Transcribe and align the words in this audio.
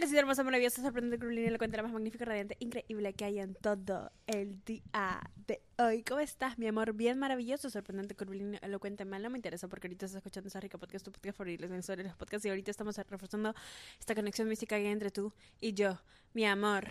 la 0.00 0.06
que 0.06 0.18
hermosa, 0.18 0.44
maravillosa, 0.44 0.82
sorprendente, 0.82 1.18
curvilínea, 1.18 1.50
lo 1.50 1.58
cuenta 1.58 1.76
la 1.76 1.82
más 1.82 1.92
magnífica, 1.92 2.24
radiante, 2.24 2.56
increíble 2.60 3.12
que 3.14 3.24
hay 3.24 3.40
en 3.40 3.54
todo 3.54 4.12
el 4.26 4.62
día 4.64 5.30
de 5.46 5.60
hoy. 5.78 6.02
¿Cómo 6.04 6.20
estás, 6.20 6.58
mi 6.58 6.68
amor? 6.68 6.92
Bien 6.92 7.18
maravilloso, 7.18 7.68
sorprendente, 7.68 8.14
curvilíneo, 8.14 8.60
elocuente, 8.62 9.04
mal, 9.04 9.22
no 9.22 9.30
me 9.30 9.38
interesa 9.38 9.66
porque 9.68 9.88
ahorita 9.88 10.06
estás 10.06 10.18
escuchando 10.18 10.48
esa 10.48 10.60
rica 10.60 10.78
podcast, 10.78 11.04
tu 11.04 11.10
podcast 11.10 11.38
favorito, 11.38 11.66
los 11.66 11.86
de 11.86 12.04
los 12.04 12.16
podcasts 12.16 12.46
y 12.46 12.48
ahorita 12.48 12.70
estamos 12.70 12.96
reforzando 12.96 13.54
esta 13.98 14.14
conexión 14.14 14.48
mística 14.48 14.76
que 14.76 14.86
hay 14.86 14.92
entre 14.92 15.10
tú 15.10 15.32
y 15.60 15.74
yo, 15.74 15.98
mi 16.32 16.44
amor. 16.44 16.88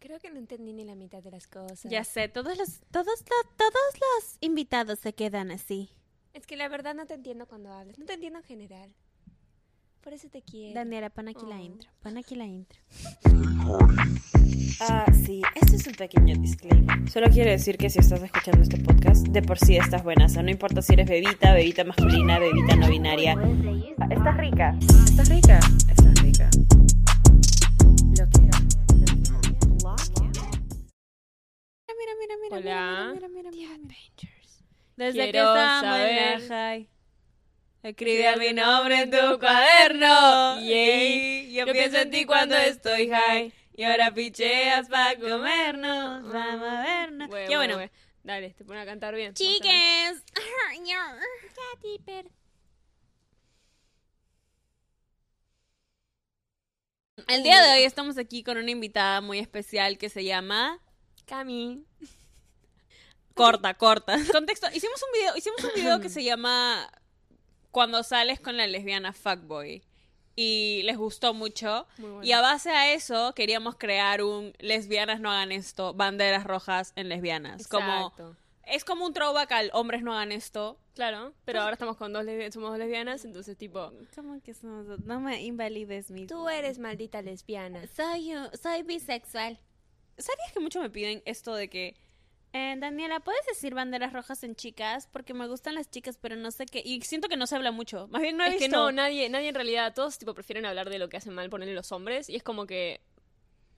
Creo 0.00 0.18
que 0.18 0.30
no 0.30 0.38
entendí 0.38 0.72
ni 0.72 0.84
la 0.84 0.96
mitad 0.96 1.22
de 1.22 1.30
las 1.30 1.46
cosas. 1.46 1.84
Ya 1.84 2.02
sé, 2.02 2.28
todos 2.28 2.58
los, 2.58 2.80
todos 2.90 3.06
los, 3.06 3.24
todos 3.56 4.00
los 4.00 4.36
invitados 4.40 4.98
se 4.98 5.12
quedan 5.12 5.52
así. 5.52 5.90
Es 6.34 6.46
que 6.46 6.56
la 6.56 6.68
verdad 6.68 6.94
no 6.94 7.06
te 7.06 7.14
entiendo 7.14 7.46
cuando 7.46 7.72
hablas, 7.72 7.98
no 7.98 8.04
te 8.04 8.14
entiendo 8.14 8.40
en 8.40 8.44
general. 8.44 8.94
Por 10.02 10.12
eso 10.14 10.28
te 10.28 10.42
quiero. 10.42 10.74
Daniela, 10.74 11.10
pon 11.10 11.28
aquí 11.28 11.46
la 11.48 11.60
intro. 11.60 11.88
Pon 12.02 12.16
aquí 12.18 12.34
la 12.34 12.44
intro. 12.46 12.78
Ah, 14.80 15.06
sí, 15.24 15.42
este 15.54 15.76
es 15.76 15.86
un 15.86 15.94
pequeño 15.94 16.34
disclaimer. 16.40 17.08
Solo 17.08 17.28
quiero 17.30 17.50
decir 17.50 17.76
que 17.78 17.88
si 17.88 18.00
estás 18.00 18.20
escuchando 18.22 18.62
este 18.62 18.78
podcast, 18.78 19.28
de 19.28 19.42
por 19.42 19.58
sí 19.58 19.76
estás 19.76 20.02
buena. 20.02 20.26
O 20.26 20.28
sea, 20.28 20.42
no 20.42 20.50
importa 20.50 20.82
si 20.82 20.94
eres 20.94 21.08
bebita, 21.08 21.54
bebita 21.54 21.84
masculina, 21.84 22.38
bebita 22.40 22.74
no 22.76 22.88
binaria. 22.88 23.34
Ah, 24.00 24.08
estás 24.10 24.36
rica. 24.38 24.76
Estás 24.80 25.28
rica. 25.28 25.58
Estás 25.88 26.22
rica. 26.22 26.50
Lo 28.18 28.28
quiero. 28.28 28.58
Mira, 31.98 32.12
mira, 32.18 32.34
mira, 32.42 32.56
Hola. 32.56 33.12
mira, 33.14 33.28
mira, 33.28 33.50
mira, 33.50 33.50
mira, 33.50 33.78
mira. 33.78 33.96
Desde 34.96 35.18
Desde 35.20 35.24
que 35.26 35.30
Quiero 35.30 35.54
estamos 35.56 35.84
en 35.84 36.16
la 36.16 36.40
saber. 36.40 36.48
high. 36.48 36.88
Escribe 37.82 38.36
mi 38.36 38.52
nombre 38.52 39.00
en 39.00 39.10
tu 39.10 39.40
cuaderno. 39.40 40.60
Yay. 40.60 41.52
Yo, 41.52 41.66
pienso 41.66 41.98
en 41.98 42.12
ti 42.12 42.24
cuando 42.24 42.56
estoy 42.56 43.08
high. 43.08 43.52
Y 43.74 43.82
ahora 43.82 44.14
picheas 44.14 44.88
para 44.88 45.18
comernos. 45.18 46.22
Vamos 46.32 46.68
a 46.68 46.82
vernos. 46.82 47.28
Bueno, 47.28 47.50
ya 47.50 47.56
bueno. 47.56 47.74
bueno. 47.74 47.90
Dale, 48.22 48.50
te 48.50 48.64
pone 48.64 48.80
a 48.80 48.86
cantar 48.86 49.16
bien. 49.16 49.34
Chiques. 49.34 50.22
El 57.26 57.42
día 57.42 57.62
de 57.62 57.72
hoy 57.72 57.82
estamos 57.82 58.16
aquí 58.16 58.44
con 58.44 58.58
una 58.58 58.70
invitada 58.70 59.20
muy 59.20 59.40
especial 59.40 59.98
que 59.98 60.08
se 60.08 60.24
llama 60.24 60.78
Cami. 61.26 61.84
Corta, 63.34 63.74
corta. 63.74 64.16
Contexto, 64.30 64.68
hicimos 64.72 65.02
un 65.02 65.18
video, 65.18 65.36
hicimos 65.36 65.64
un 65.64 65.70
video 65.74 66.00
que 66.00 66.08
se 66.08 66.22
llama 66.22 66.88
Cuando 67.72 68.02
sales 68.02 68.38
con 68.38 68.56
la 68.56 68.66
lesbiana 68.66 69.12
fuckboy. 69.12 69.82
Y 70.34 70.82
les 70.84 70.96
gustó 70.96 71.34
mucho. 71.34 71.86
Bueno. 71.98 72.22
Y 72.22 72.32
a 72.32 72.40
base 72.40 72.70
a 72.70 72.92
eso 72.92 73.34
queríamos 73.34 73.76
crear 73.76 74.22
un 74.22 74.54
lesbianas 74.60 75.20
no 75.20 75.30
hagan 75.30 75.52
esto, 75.52 75.92
banderas 75.92 76.44
rojas 76.44 76.92
en 76.96 77.08
lesbianas. 77.08 77.68
Como 77.68 78.08
Exacto. 78.08 78.36
es 78.64 78.84
como 78.84 79.04
un 79.04 79.12
throwback 79.12 79.52
al 79.52 79.70
hombres 79.74 80.02
no 80.02 80.14
hagan 80.14 80.32
esto. 80.32 80.78
Claro, 80.94 81.32
pero 81.46 81.62
ahora 81.62 81.72
estamos 81.72 81.96
con 81.96 82.12
dos 82.12 82.24
lesbianas, 82.24 82.54
somos 82.54 82.70
dos 82.70 82.78
lesbianas, 82.78 83.24
entonces 83.24 83.56
tipo, 83.56 83.92
¿Cómo 84.14 84.40
que 84.42 84.52
somos? 84.52 84.86
No 85.04 85.20
me 85.20 85.42
invalides 85.42 86.10
mi. 86.10 86.26
tú 86.26 86.48
eres 86.48 86.78
maldita 86.78 87.20
lesbiana. 87.22 87.86
soy 87.88 88.32
soy 88.62 88.82
bisexual. 88.82 89.58
¿Sabías 90.18 90.52
que 90.52 90.60
mucho 90.60 90.80
me 90.80 90.90
piden 90.90 91.22
esto 91.24 91.54
de 91.54 91.68
que 91.68 91.96
eh, 92.52 92.74
Daniela, 92.78 93.20
¿puedes 93.20 93.44
decir 93.46 93.74
banderas 93.74 94.12
rojas 94.12 94.42
en 94.44 94.54
chicas? 94.56 95.08
Porque 95.12 95.34
me 95.34 95.46
gustan 95.48 95.74
las 95.74 95.90
chicas, 95.90 96.18
pero 96.20 96.36
no 96.36 96.50
sé 96.50 96.66
qué. 96.66 96.82
Y 96.84 97.00
siento 97.02 97.28
que 97.28 97.36
no 97.36 97.46
se 97.46 97.56
habla 97.56 97.72
mucho. 97.72 98.08
Más 98.08 98.20
bien 98.22 98.36
no 98.36 98.44
he 98.44 98.48
es 98.48 98.52
visto. 98.54 98.64
que 98.66 98.68
no, 98.76 98.92
nadie, 98.92 99.28
nadie 99.30 99.48
en 99.48 99.54
realidad, 99.54 99.94
todos 99.94 100.18
tipo 100.18 100.34
prefieren 100.34 100.66
hablar 100.66 100.90
de 100.90 100.98
lo 100.98 101.08
que 101.08 101.16
hacen 101.16 101.34
mal 101.34 101.48
ponerle 101.50 101.74
los 101.74 101.90
hombres 101.92 102.28
y 102.28 102.36
es 102.36 102.42
como 102.42 102.66
que, 102.66 103.00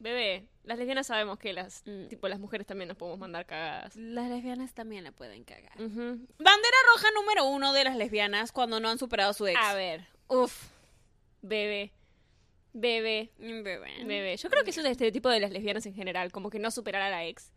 bebé, 0.00 0.48
las 0.64 0.77
lesbianas 0.78 1.06
sabemos 1.06 1.39
que 1.39 1.53
las, 1.53 1.83
Mm. 1.86 2.08
tipo 2.08 2.27
las 2.28 2.39
mujeres 2.41 2.66
también 2.66 2.89
nos 2.89 2.97
podemos 2.97 3.19
mandar 3.19 3.47
cagadas. 3.47 3.94
Las 3.97 4.28
lesbianas 4.28 4.75
también 4.75 5.05
la 5.05 5.12
pueden 5.12 5.44
cagar. 5.44 5.77
Bandera 5.78 6.76
roja 6.94 7.09
número 7.15 7.44
uno 7.47 7.72
de 7.72 7.84
las 7.84 7.97
lesbianas 7.97 8.50
cuando 8.53 8.81
no 8.81 8.88
han 8.88 8.99
superado 8.99 9.31
a 9.31 9.34
su 9.34 9.47
ex. 9.47 9.59
A 9.62 9.75
ver, 9.75 10.06
uff, 10.28 10.69
bebé, 11.43 11.93
bebé, 12.72 13.31
Bebé. 13.38 14.04
bebé. 14.04 14.37
Yo 14.37 14.50
creo 14.50 14.65
que 14.65 14.70
eso 14.70 14.81
es 14.81 14.87
el 14.87 14.93
estereotipo 14.93 15.28
de 15.28 15.41
las 15.41 15.53
lesbianas 15.53 15.87
en 15.87 15.94
general, 15.94 16.32
como 16.32 16.50
que 16.50 16.59
no 16.59 16.70
superar 16.70 17.03
a 17.03 17.10
la 17.10 17.25
ex. 17.26 17.53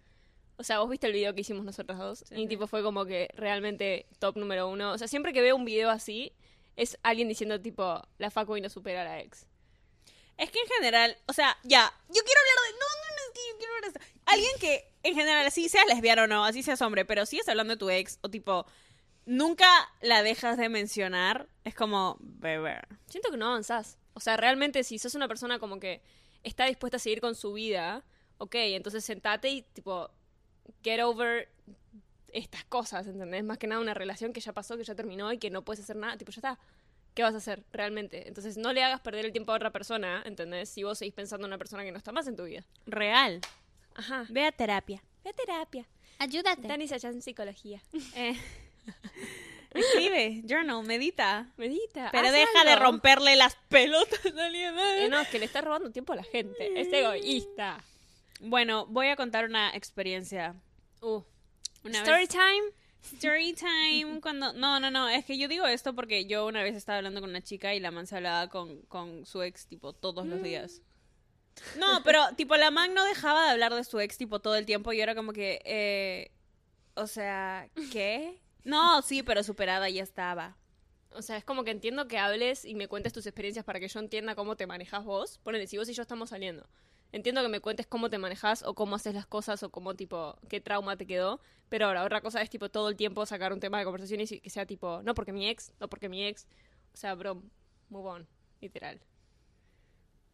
O 0.57 0.63
sea, 0.63 0.79
vos 0.79 0.89
viste 0.89 1.07
el 1.07 1.13
video 1.13 1.33
que 1.35 1.41
hicimos 1.41 1.63
nosotras 1.63 1.99
dos 1.99 2.19
Sí, 2.27 2.35
y 2.35 2.41
sí. 2.43 2.47
tipo 2.47 2.67
fue 2.67 2.81
como 2.83 3.05
que 3.05 3.29
realmente 3.35 4.07
top 4.19 4.37
número 4.37 4.67
uno. 4.67 4.91
O 4.91 4.97
sea, 4.97 5.07
siempre 5.07 5.33
que 5.33 5.41
veo 5.41 5.55
un 5.55 5.65
video 5.65 5.89
así, 5.89 6.33
es 6.75 6.97
alguien 7.03 7.27
diciendo 7.27 7.61
tipo, 7.61 8.01
la 8.17 8.31
fuckboy 8.31 8.61
no 8.61 8.69
supera 8.69 9.01
a 9.01 9.05
la 9.05 9.19
ex. 9.19 9.45
Es 10.37 10.51
que 10.51 10.59
en 10.59 10.67
general, 10.67 11.17
o 11.27 11.33
sea, 11.33 11.57
ya, 11.63 11.91
yo 12.09 12.21
quiero 12.23 12.41
hablar 12.41 12.55
de. 12.65 12.79
No, 12.79 12.85
no, 12.85 13.15
no, 13.15 13.21
es 13.27 13.33
que 13.33 13.41
yo 13.51 13.57
quiero 13.57 13.73
hablar 13.75 13.93
de. 13.93 13.99
Alguien 14.25 14.51
que, 14.59 14.93
en 15.03 15.15
general, 15.15 15.45
así 15.45 15.67
seas 15.69 15.87
lesbiana 15.87 16.23
o 16.23 16.27
no, 16.27 16.45
así 16.45 16.61
seas 16.61 16.81
hombre, 16.81 17.05
pero 17.05 17.25
sigues 17.25 17.49
hablando 17.49 17.73
de 17.73 17.77
tu 17.77 17.89
ex, 17.89 18.19
o 18.21 18.29
tipo, 18.29 18.65
nunca 19.25 19.67
la 20.01 20.21
dejas 20.21 20.57
de 20.57 20.69
mencionar, 20.69 21.47
es 21.63 21.73
como, 21.73 22.17
bebé. 22.19 22.79
Siento 23.07 23.31
que 23.31 23.37
no 23.37 23.47
avanzás. 23.47 23.97
O 24.13 24.19
sea, 24.19 24.37
realmente 24.37 24.83
si 24.83 24.99
sos 24.99 25.15
una 25.15 25.27
persona 25.27 25.59
como 25.59 25.79
que 25.79 26.01
está 26.43 26.65
dispuesta 26.65 26.97
a 26.97 26.99
seguir 26.99 27.21
con 27.21 27.35
su 27.35 27.53
vida, 27.53 28.03
ok, 28.37 28.55
entonces 28.55 29.03
sentate 29.05 29.49
y 29.49 29.61
tipo, 29.61 30.11
get 30.83 31.01
over 31.01 31.49
estas 32.31 32.63
cosas, 32.65 33.07
¿entendés? 33.07 33.43
Más 33.43 33.57
que 33.57 33.67
nada 33.67 33.81
una 33.81 33.93
relación 33.93 34.33
que 34.33 34.41
ya 34.41 34.53
pasó, 34.53 34.77
que 34.77 34.83
ya 34.83 34.95
terminó 34.95 35.31
y 35.31 35.37
que 35.37 35.49
no 35.49 35.63
puedes 35.63 35.83
hacer 35.83 35.95
nada, 35.95 36.17
tipo, 36.17 36.31
ya 36.31 36.39
está. 36.39 36.59
¿Qué 37.13 37.23
vas 37.23 37.33
a 37.33 37.37
hacer 37.37 37.63
realmente? 37.71 38.27
Entonces 38.27 38.57
no 38.57 38.73
le 38.73 38.83
hagas 38.83 39.01
perder 39.01 39.25
el 39.25 39.31
tiempo 39.31 39.51
a 39.51 39.55
otra 39.55 39.71
persona, 39.71 40.21
¿entendés? 40.25 40.69
Si 40.69 40.83
vos 40.83 40.99
seguís 40.99 41.15
pensando 41.15 41.47
en 41.47 41.49
una 41.49 41.57
persona 41.57 41.83
que 41.83 41.91
no 41.91 41.97
está 41.97 42.11
más 42.11 42.27
en 42.27 42.35
tu 42.35 42.43
vida. 42.43 42.63
Real. 42.85 43.41
Ajá. 43.95 44.27
Ve 44.29 44.45
a 44.45 44.51
terapia. 44.51 45.01
Ve 45.23 45.31
a 45.31 45.33
terapia. 45.33 45.87
Ayúdate. 46.19 46.67
Dani 46.67 46.87
Sacha 46.87 47.09
en 47.09 47.21
psicología. 47.21 47.81
Eh, 49.73 49.81
escribe, 49.81 50.43
journal, 50.45 50.81
medita. 50.83 51.51
Medita. 51.57 52.09
Pero 52.11 52.31
deja 52.31 52.63
de 52.63 52.75
romperle 52.77 53.35
las 53.35 53.57
pelotas 53.67 54.25
a 54.25 54.45
alguien. 54.45 54.75
Eh, 54.77 55.07
no, 55.09 55.19
es 55.19 55.27
que 55.27 55.39
le 55.39 55.45
estás 55.45 55.63
robando 55.63 55.91
tiempo 55.91 56.13
a 56.13 56.15
la 56.15 56.23
gente. 56.23 56.79
Es 56.79 56.87
egoísta. 56.91 57.83
Bueno, 58.39 58.85
voy 58.87 59.07
a 59.07 59.15
contar 59.15 59.45
una 59.45 59.75
experiencia. 59.75 60.55
Uh. 61.01 61.21
Una 61.83 61.99
Story 61.99 62.25
vez- 62.25 62.29
time. 62.29 62.71
Story 63.13 63.53
time 63.53 64.19
cuando... 64.21 64.53
No, 64.53 64.79
no, 64.79 64.91
no, 64.91 65.07
es 65.07 65.23
que 65.23 65.37
yo 65.37 65.47
digo 65.47 65.65
esto 65.65 65.93
porque 65.93 66.25
yo 66.25 66.45
una 66.45 66.61
vez 66.63 66.75
estaba 66.75 66.97
hablando 66.97 67.21
con 67.21 67.29
una 67.29 67.41
chica 67.41 67.73
y 67.73 67.79
la 67.79 67.91
man 67.91 68.05
se 68.07 68.17
hablaba 68.17 68.49
con, 68.49 68.81
con 68.83 69.25
su 69.25 69.41
ex 69.43 69.67
tipo 69.67 69.93
todos 69.93 70.25
los 70.25 70.43
días. 70.43 70.81
No, 71.77 72.03
pero 72.03 72.21
tipo 72.35 72.57
la 72.57 72.69
man 72.69 72.93
no 72.93 73.05
dejaba 73.05 73.45
de 73.45 73.51
hablar 73.51 73.73
de 73.73 73.83
su 73.83 73.99
ex 73.99 74.17
tipo 74.17 74.39
todo 74.39 74.55
el 74.55 74.65
tiempo 74.65 74.91
y 74.91 74.99
era 74.99 75.15
como 75.15 75.31
que... 75.31 75.61
Eh, 75.63 76.31
o 76.95 77.07
sea, 77.07 77.69
¿qué? 77.91 78.41
No, 78.63 79.01
sí, 79.01 79.23
pero 79.23 79.43
superada 79.43 79.89
ya 79.89 80.03
estaba. 80.03 80.57
O 81.11 81.21
sea, 81.21 81.37
es 81.37 81.45
como 81.45 81.63
que 81.63 81.71
entiendo 81.71 82.07
que 82.07 82.17
hables 82.17 82.65
y 82.65 82.75
me 82.75 82.87
cuentes 82.87 83.13
tus 83.13 83.25
experiencias 83.25 83.63
para 83.63 83.79
que 83.79 83.87
yo 83.87 83.99
entienda 83.99 84.35
cómo 84.35 84.57
te 84.57 84.67
manejas 84.67 85.05
vos. 85.05 85.37
Ponele, 85.37 85.67
si 85.67 85.77
vos 85.77 85.87
y 85.87 85.93
yo 85.93 86.01
estamos 86.01 86.31
saliendo. 86.31 86.67
Entiendo 87.11 87.41
que 87.41 87.47
me 87.47 87.61
cuentes 87.61 87.87
cómo 87.87 88.09
te 88.09 88.17
manejas 88.17 88.63
o 88.63 88.75
cómo 88.75 88.95
haces 88.95 89.13
las 89.13 89.25
cosas 89.25 89.63
o 89.63 89.69
cómo, 89.69 89.95
tipo, 89.95 90.37
qué 90.49 90.59
trauma 90.59 90.97
te 90.97 91.07
quedó. 91.07 91.39
Pero 91.69 91.87
ahora, 91.87 92.03
otra 92.03 92.21
cosa 92.21 92.41
es, 92.41 92.49
tipo, 92.49 92.69
todo 92.69 92.89
el 92.89 92.95
tiempo 92.95 93.25
sacar 93.25 93.53
un 93.53 93.59
tema 93.59 93.79
de 93.79 93.85
conversación 93.85 94.21
y 94.21 94.27
que 94.27 94.49
sea, 94.49 94.65
tipo, 94.65 95.01
no 95.03 95.13
porque 95.13 95.31
mi 95.31 95.47
ex, 95.47 95.71
no 95.79 95.89
porque 95.89 96.09
mi 96.09 96.25
ex. 96.25 96.45
O 96.93 96.97
sea, 96.97 97.15
bro, 97.15 97.41
move 97.89 98.09
on, 98.09 98.27
literal. 98.61 98.99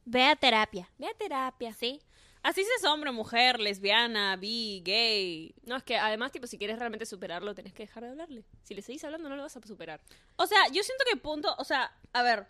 Ve 0.06 0.26
a 0.26 0.36
terapia. 0.36 0.90
Ve 0.98 1.08
a 1.08 1.14
terapia. 1.14 1.74
¿Sí? 1.74 2.02
Así 2.42 2.62
seas 2.64 2.92
hombre, 2.92 3.12
mujer, 3.12 3.60
lesbiana, 3.60 4.36
bi, 4.36 4.82
gay. 4.84 5.56
No, 5.64 5.78
es 5.78 5.84
que 5.84 5.96
además, 5.96 6.32
tipo, 6.32 6.46
si 6.46 6.58
quieres 6.58 6.78
realmente 6.78 7.06
superarlo, 7.06 7.56
tenés 7.56 7.74
que 7.74 7.84
dejar 7.84 8.04
de 8.04 8.10
hablarle. 8.10 8.44
Si 8.64 8.74
le 8.74 8.82
seguís 8.82 9.04
hablando, 9.06 9.30
no 9.30 9.38
lo 9.38 9.44
vas 9.44 9.56
a 9.56 9.62
superar. 9.62 10.02
O 10.36 10.46
sea, 10.46 10.68
yo 10.68 10.84
siento 10.84 11.06
que 11.10 11.18
punto... 11.18 11.56
O 11.58 11.64
sea, 11.64 11.96
a 12.12 12.22
ver... 12.22 12.48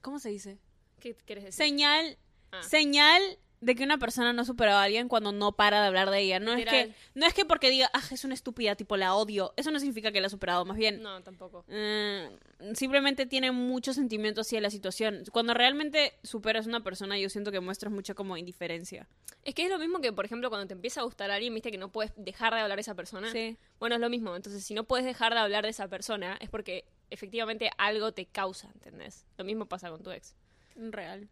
¿Cómo 0.00 0.18
se 0.18 0.30
dice? 0.30 0.58
¿Qué 0.98 1.14
quieres 1.14 1.44
decir? 1.44 1.66
Señal 1.66 2.16
Ah. 2.52 2.62
Señal 2.62 3.22
de 3.60 3.74
que 3.74 3.82
una 3.82 3.98
persona 3.98 4.32
no 4.32 4.42
ha 4.42 4.44
superado 4.44 4.78
a 4.78 4.84
alguien 4.84 5.08
cuando 5.08 5.32
no 5.32 5.52
para 5.52 5.80
de 5.80 5.88
hablar 5.88 6.10
de 6.10 6.20
ella. 6.20 6.38
No 6.38 6.52
es 6.54 6.64
que 6.64 6.94
no 7.14 7.26
es 7.26 7.34
que 7.34 7.44
porque 7.44 7.70
diga, 7.70 7.90
ah, 7.92 8.02
es 8.10 8.24
una 8.24 8.34
estúpida, 8.34 8.76
tipo 8.76 8.96
la 8.96 9.14
odio. 9.14 9.52
Eso 9.56 9.70
no 9.70 9.80
significa 9.80 10.12
que 10.12 10.20
la 10.20 10.28
ha 10.28 10.30
superado, 10.30 10.64
más 10.64 10.76
bien. 10.76 11.02
No, 11.02 11.20
tampoco. 11.22 11.64
eh, 11.68 12.30
simplemente 12.74 13.26
tiene 13.26 13.50
muchos 13.50 13.96
sentimientos 13.96 14.46
hacia 14.46 14.60
la 14.60 14.70
situación. 14.70 15.24
Cuando 15.32 15.54
realmente 15.54 16.14
superas 16.22 16.66
a 16.66 16.68
una 16.68 16.84
persona, 16.84 17.18
yo 17.18 17.28
siento 17.30 17.50
que 17.50 17.60
muestras 17.60 17.92
mucha 17.92 18.14
como 18.14 18.36
indiferencia. 18.36 19.08
Es 19.44 19.54
que 19.54 19.64
es 19.64 19.70
lo 19.70 19.78
mismo 19.78 20.00
que, 20.00 20.12
por 20.12 20.24
ejemplo, 20.24 20.50
cuando 20.50 20.66
te 20.66 20.74
empieza 20.74 21.00
a 21.00 21.04
gustar 21.04 21.30
alguien, 21.30 21.52
viste 21.54 21.70
que 21.70 21.78
no 21.78 21.90
puedes 21.90 22.12
dejar 22.16 22.54
de 22.54 22.60
hablar 22.60 22.76
de 22.76 22.82
esa 22.82 22.94
persona. 22.94 23.30
Sí. 23.32 23.56
Bueno, 23.80 23.96
es 23.96 24.00
lo 24.00 24.08
mismo. 24.08 24.36
Entonces, 24.36 24.64
si 24.64 24.74
no 24.74 24.84
puedes 24.84 25.04
dejar 25.04 25.34
de 25.34 25.40
hablar 25.40 25.64
de 25.64 25.70
esa 25.70 25.88
persona, 25.88 26.38
es 26.40 26.48
porque 26.48 26.84
efectivamente 27.10 27.70
algo 27.78 28.12
te 28.12 28.26
causa, 28.26 28.70
¿entendés? 28.74 29.26
Lo 29.36 29.44
mismo 29.44 29.66
pasa 29.66 29.90
con 29.90 30.02
tu 30.02 30.10
ex. 30.12 30.36
Real. 30.76 31.28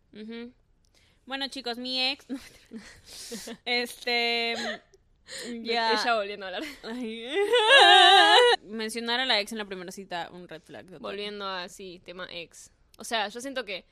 Bueno, 1.27 1.49
chicos, 1.49 1.77
mi 1.79 2.01
ex. 2.11 2.27
este. 3.65 4.55
Ya. 5.61 5.93
Ella 6.01 6.15
volviendo 6.15 6.47
a 6.47 6.51
hablar. 6.51 6.63
Ay. 6.85 7.29
Mencionar 8.63 9.19
a 9.19 9.27
la 9.27 9.41
ex 9.41 9.51
en 9.51 9.59
la 9.59 9.65
primera 9.65 9.91
cita, 9.91 10.29
un 10.33 10.47
red 10.47 10.63
flag. 10.63 10.85
total. 10.85 11.01
Volviendo 11.01 11.49
a, 11.49 11.69
sí, 11.69 12.01
tema 12.05 12.29
ex. 12.31 12.71
O 12.99 13.03
sea, 13.03 13.27
yo 13.27 13.41
siento 13.41 13.65
que 13.65 13.85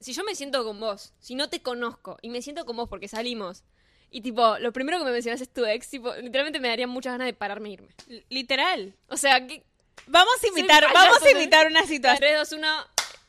si 0.00 0.14
yo 0.14 0.24
me 0.24 0.34
siento 0.34 0.64
con 0.64 0.80
vos, 0.80 1.12
si 1.18 1.34
no 1.34 1.50
te 1.50 1.60
conozco 1.60 2.16
y 2.22 2.30
me 2.30 2.40
siento 2.40 2.64
con 2.64 2.74
vos 2.76 2.88
porque 2.88 3.06
salimos, 3.06 3.64
y 4.10 4.22
tipo, 4.22 4.58
lo 4.58 4.72
primero 4.72 4.98
que 4.98 5.04
me 5.04 5.10
mencionas 5.12 5.42
es 5.42 5.52
tu 5.52 5.66
ex, 5.66 5.90
tipo, 5.90 6.14
literalmente 6.14 6.58
me 6.58 6.68
daría 6.68 6.86
muchas 6.86 7.12
ganas 7.12 7.26
de 7.26 7.34
pararme 7.34 7.68
e 7.68 7.72
irme. 7.72 7.88
L- 8.08 8.24
Literal. 8.30 8.94
O 9.08 9.18
sea, 9.18 9.46
que. 9.46 9.62
Vamos 10.06 10.42
a 10.42 10.46
imitar, 10.48 10.84
vamos 10.90 11.22
a 11.22 11.30
imitar 11.32 11.66
una 11.66 11.82
situación. 11.86 12.18
3, 12.18 12.38
2, 12.38 12.52
1, 12.52 12.68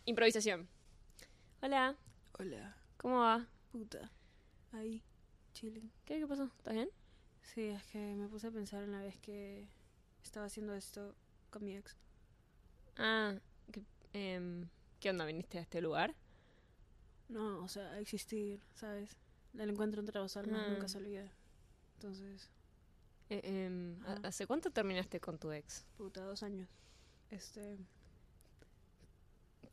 improvisación. 0.06 0.70
Hola, 1.62 1.94
Hola, 2.40 2.77
¿cómo 2.98 3.20
va? 3.20 3.48
puta. 3.72 4.12
Ahí, 4.72 5.04
chilling. 5.54 5.92
¿Qué, 6.06 6.20
qué 6.20 6.28
pasó? 6.28 6.46
¿Estás 6.58 6.74
bien? 6.74 6.90
Sí, 7.42 7.62
es 7.68 7.84
que 7.86 8.00
me 8.16 8.28
puse 8.28 8.48
a 8.48 8.52
pensar 8.52 8.84
en 8.84 8.92
la 8.92 9.00
vez 9.00 9.18
que 9.20 9.68
estaba 10.24 10.46
haciendo 10.48 10.74
esto 10.74 11.16
con 11.50 11.64
mi 11.64 11.76
ex. 11.76 11.96
Ah, 12.98 13.36
¿qué, 13.72 13.84
em, 14.14 14.68
¿qué 15.00 15.10
onda? 15.10 15.26
¿Viniste 15.26 15.58
a 15.58 15.62
este 15.62 15.82
lugar? 15.82 16.16
No, 17.30 17.60
o 17.64 17.68
sea, 17.68 18.00
existir, 18.00 18.62
¿sabes? 18.76 19.16
El 19.58 19.70
encuentro 19.70 20.00
entre 20.02 20.20
dos 20.20 20.36
almas 20.38 20.62
Ah. 20.66 20.70
nunca 20.72 20.88
se 20.88 20.98
olvida. 20.98 21.32
Entonces, 21.96 22.50
Eh, 23.30 23.96
¿ha- 24.06 24.14
Ajá. 24.14 24.28
¿Hace 24.30 24.48
cuánto 24.48 24.72
terminaste 24.72 25.20
con 25.20 25.38
tu 25.38 25.52
ex? 25.52 25.86
puta, 25.98 26.24
dos 26.24 26.44
años. 26.44 26.70
Este. 27.30 27.78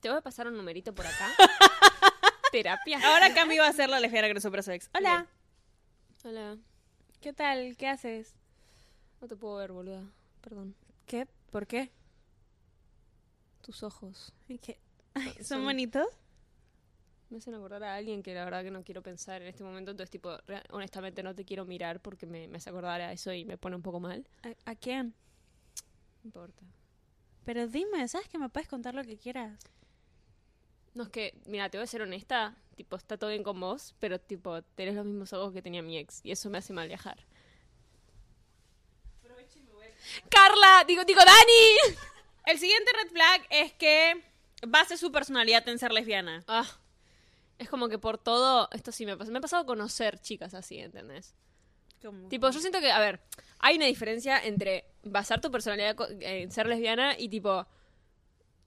Te 0.00 0.09
voy 0.09 0.19
a 0.19 0.23
pasar 0.23 0.49
un 0.49 0.56
numerito 0.56 0.93
por 0.94 1.06
acá. 1.06 1.31
Terapia. 2.62 3.01
Ahora 3.05 3.35
Cami 3.35 3.59
va 3.59 3.67
a 3.67 3.73
ser 3.73 3.89
la 3.91 3.99
lesbiana 3.99 4.29
que 4.29 4.35
no 4.35 4.41
supera 4.41 4.61
a 4.61 4.62
su 4.62 4.71
ex. 4.71 4.89
Hola, 4.95 5.27
Hola. 6.23 6.56
¿qué 7.21 7.33
tal? 7.33 7.77
¿Qué 7.77 7.89
haces? 7.89 8.33
No 9.21 9.27
te 9.27 9.35
puedo 9.35 9.56
ver, 9.56 9.73
boluda. 9.73 10.05
Perdón. 10.41 10.77
¿Qué? 11.05 11.27
¿Por 11.51 11.67
qué? 11.67 11.91
Tus 13.61 13.83
ojos. 13.83 14.33
¿Qué? 14.62 14.79
Ay, 15.15 15.33
¿Son 15.39 15.45
Son- 15.45 15.65
bonitos? 15.65 16.06
Me 17.29 17.39
hacen 17.39 17.55
acordar 17.55 17.83
a 17.83 17.97
alguien 17.97 18.23
que 18.23 18.33
la 18.35 18.45
verdad 18.45 18.62
que 18.62 18.71
no 18.71 18.85
quiero 18.85 19.03
pensar 19.03 19.43
en 19.43 19.49
este 19.49 19.65
momento. 19.65 19.91
Entonces, 19.91 20.11
tipo, 20.12 20.31
honestamente 20.71 21.25
no 21.25 21.35
te 21.35 21.45
quiero 21.45 21.65
mirar 21.65 21.99
porque 21.99 22.25
me, 22.27 22.47
me 22.47 22.59
hace 22.59 22.71
acordar 22.71 23.01
a 23.01 23.11
eso 23.12 23.33
y 23.33 23.45
me 23.45 23.59
pone 23.59 23.75
un 23.75 23.83
poco 23.83 23.99
mal. 23.99 24.25
¿A, 24.45 24.71
a 24.71 24.75
quién? 24.77 25.12
No 26.23 26.29
importa. 26.29 26.62
Pero 27.45 27.67
dime, 27.67 28.06
¿sabes 28.06 28.29
que 28.29 28.39
me 28.39 28.49
puedes 28.49 28.69
contar 28.69 28.95
lo 28.95 29.03
que 29.03 29.17
quieras? 29.17 29.59
No, 30.94 31.05
es 31.05 31.08
que, 31.11 31.35
mira, 31.46 31.69
te 31.69 31.76
voy 31.79 31.85
a 31.85 31.87
ser 31.88 32.02
honesta. 32.02 32.55
Tipo, 32.76 32.96
está 32.96 33.17
todo 33.17 33.31
bien 33.31 33.43
con 33.44 33.58
vos, 33.61 33.94
pero, 34.00 34.19
tipo, 34.20 34.62
tenés 34.62 34.94
los 34.94 35.05
mismos 35.05 35.32
ojos 35.32 35.52
que 35.52 35.62
tenía 35.62 35.82
mi 35.82 35.99
ex. 35.99 36.20
Y 36.25 36.31
eso 36.32 36.50
me 36.50 36.58
hace 36.58 36.73
mal 36.73 36.88
viajar. 36.88 37.19
¡Carla! 40.29 40.85
Digo, 40.87 41.05
digo, 41.05 41.20
Dani. 41.25 41.96
El 42.46 42.58
siguiente 42.58 42.91
red 43.02 43.11
flag 43.11 43.43
es 43.50 43.73
que 43.73 44.23
base 44.67 44.96
su 44.96 45.11
personalidad 45.11 45.67
en 45.69 45.79
ser 45.79 45.93
lesbiana. 45.93 46.44
Ah, 46.46 46.67
es 47.58 47.69
como 47.70 47.88
que 47.88 47.99
por 47.99 48.19
todo, 48.19 48.69
esto 48.73 48.93
sí 48.93 49.06
me 49.06 49.17
pasa. 49.17 49.31
Me 49.31 49.38
ha 49.38 49.41
pasado 49.43 49.62
a 49.62 49.67
conocer 49.67 50.19
chicas 50.20 50.52
así, 50.55 50.79
¿entendés? 50.79 51.35
Como- 52.02 52.29
Tipo, 52.29 52.50
yo 52.50 52.61
siento 52.61 52.81
que, 52.81 52.91
a 52.91 52.99
ver, 52.99 53.20
hay 53.61 53.76
una 53.76 53.87
diferencia 53.87 54.44
entre 54.44 54.85
basar 55.05 55.41
tu 55.41 55.50
personalidad 55.50 55.96
en 56.20 56.50
ser 56.50 56.67
lesbiana 56.67 57.19
y 57.19 57.29
tipo 57.31 57.67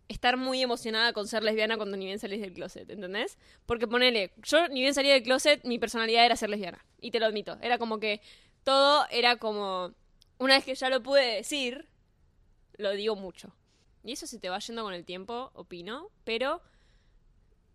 estar 0.08 0.38
muy 0.38 0.62
emocionada 0.62 1.14
con 1.14 1.28
ser 1.28 1.44
lesbiana 1.44 1.78
cuando 1.78 1.98
ni 1.98 2.06
bien 2.06 2.20
salís 2.20 2.42
del 2.42 2.54
closet, 2.54 2.90
¿entendés? 2.90 3.38
Porque 3.66 3.88
ponele, 3.88 4.32
yo 4.44 4.68
ni 4.70 4.82
bien 4.82 4.94
salí 4.94 5.10
del 5.10 5.24
closet, 5.24 5.64
mi 5.66 5.80
personalidad 5.80 6.26
era 6.26 6.36
ser 6.36 6.50
lesbiana, 6.50 6.86
y 7.00 7.12
te 7.12 7.20
lo 7.20 7.26
admito. 7.26 7.58
Era 7.62 7.78
como 7.78 8.00
que 8.00 8.22
todo 8.64 9.06
era 9.12 9.38
como, 9.38 9.94
una 10.40 10.56
vez 10.56 10.66
que 10.66 10.76
ya 10.76 10.90
lo 10.90 11.04
pude 11.04 11.36
decir, 11.36 11.90
lo 12.78 12.92
digo 12.92 13.16
mucho. 13.16 13.54
Y 14.04 14.14
eso 14.14 14.28
se 14.28 14.40
te 14.40 14.50
va 14.50 14.60
yendo 14.60 14.84
con 14.84 14.94
el 14.94 15.04
tiempo, 15.04 15.52
opino, 15.54 16.10
pero 16.24 16.62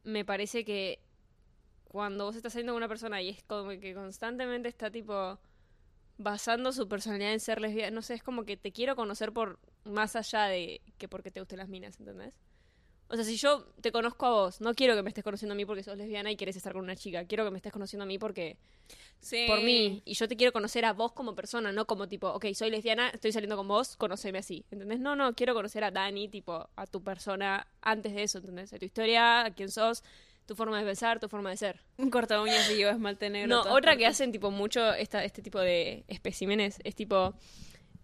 me 0.05 0.25
parece 0.25 0.65
que 0.65 1.01
cuando 1.85 2.25
vos 2.25 2.37
estás 2.37 2.55
saliendo 2.55 2.73
con 2.73 2.79
una 2.79 2.89
persona 2.89 3.21
y 3.21 3.29
es 3.29 3.43
como 3.43 3.69
que 3.71 3.95
constantemente 3.95 4.69
está 4.69 4.91
tipo 4.91 5.39
basando 6.23 6.73
su 6.73 6.89
personalidad 6.89 7.33
en 7.33 7.41
ser 7.41 7.61
lesbiana, 7.61 7.91
no 7.91 8.03
sé, 8.03 8.15
es 8.15 8.23
como 8.23 8.45
que 8.45 8.57
te 8.57 8.73
quiero 8.73 8.97
conocer 8.97 9.33
por 9.33 9.59
más 9.85 10.17
allá 10.17 10.45
de 10.45 10.81
que 10.99 11.09
porque 11.09 11.31
te 11.31 11.41
gusten 11.41 11.59
las 11.59 11.69
minas, 11.69 11.99
¿entendés? 11.99 12.39
O 13.09 13.15
sea, 13.17 13.25
si 13.25 13.37
yo 13.37 13.65
te 13.83 13.93
conozco 13.93 14.25
a 14.25 14.31
vos, 14.31 14.61
no 14.63 14.73
quiero 14.75 14.95
que 14.97 15.03
me 15.03 15.11
estés 15.11 15.23
conociendo 15.23 15.53
a 15.53 15.57
mí 15.57 15.67
porque 15.67 15.83
sos 15.83 15.99
lesbiana 15.99 16.31
y 16.31 16.37
querés 16.37 16.57
estar 16.57 16.73
con 16.73 16.83
una 16.83 16.97
chica, 16.97 17.27
quiero 17.27 17.45
que 17.45 17.51
me 17.51 17.59
estés 17.59 17.73
conociendo 17.73 18.05
a 18.05 18.07
mí 18.07 18.19
porque 18.19 18.57
Sí. 19.21 19.45
por 19.47 19.61
mí 19.61 20.03
y 20.05 20.15
yo 20.15 20.29
te 20.29 20.37
quiero 20.37 20.53
conocer 20.53 20.85
a 20.85 20.93
vos 20.93 21.13
como 21.13 21.35
persona, 21.35 21.73
no 21.73 21.87
como 21.87 22.09
tipo, 22.09 22.29
ok, 22.29 22.47
soy 22.55 22.71
lesbiana, 22.71 23.11
estoy 23.11 23.33
saliendo 23.33 23.57
con 23.57 23.69
vos, 23.69 23.97
conoceme 23.97 24.39
así, 24.39 24.65
¿entendés? 24.71 25.01
No, 25.01 25.15
no, 25.15 25.35
quiero 25.35 25.55
conocer 25.55 25.85
a 25.85 25.91
Dani, 25.91 26.29
tipo, 26.29 26.69
a 26.75 26.87
tu 26.87 27.03
persona 27.03 27.67
antes 27.83 28.15
de 28.15 28.23
eso, 28.23 28.39
¿entendés? 28.39 28.73
A 28.73 28.79
tu 28.79 28.85
historia, 28.87 29.45
a 29.45 29.51
quién 29.55 29.71
sos, 29.71 30.03
tu 30.47 30.55
forma 30.55 30.79
de 30.79 30.85
pensar, 30.85 31.21
tu 31.21 31.29
forma 31.29 31.51
de 31.51 31.57
ser. 31.57 31.81
Un 31.97 32.11
corta 32.11 32.41
uñas 32.41 32.71
y 32.71 32.79
yo 32.79 32.91
esmalte 32.91 33.31
negro. 33.31 33.49
No, 33.49 33.73
otra 33.73 33.97
que 33.97 34.07
hacen 34.07 34.33
tipo 34.33 34.51
mucho 34.51 34.93
esta, 34.95 35.25
este 35.25 35.43
tipo 35.43 35.61
de 35.61 36.05
especímenes 36.09 36.79
es 36.85 36.95
tipo 36.95 37.35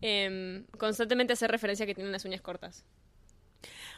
em, 0.00 0.64
constantemente 0.78 1.32
hacer 1.32 1.50
referencia 1.50 1.84
a 1.84 1.86
que 1.86 1.94
tienen 1.94 2.12
las 2.12 2.24
uñas 2.24 2.40
cortas. 2.40 2.84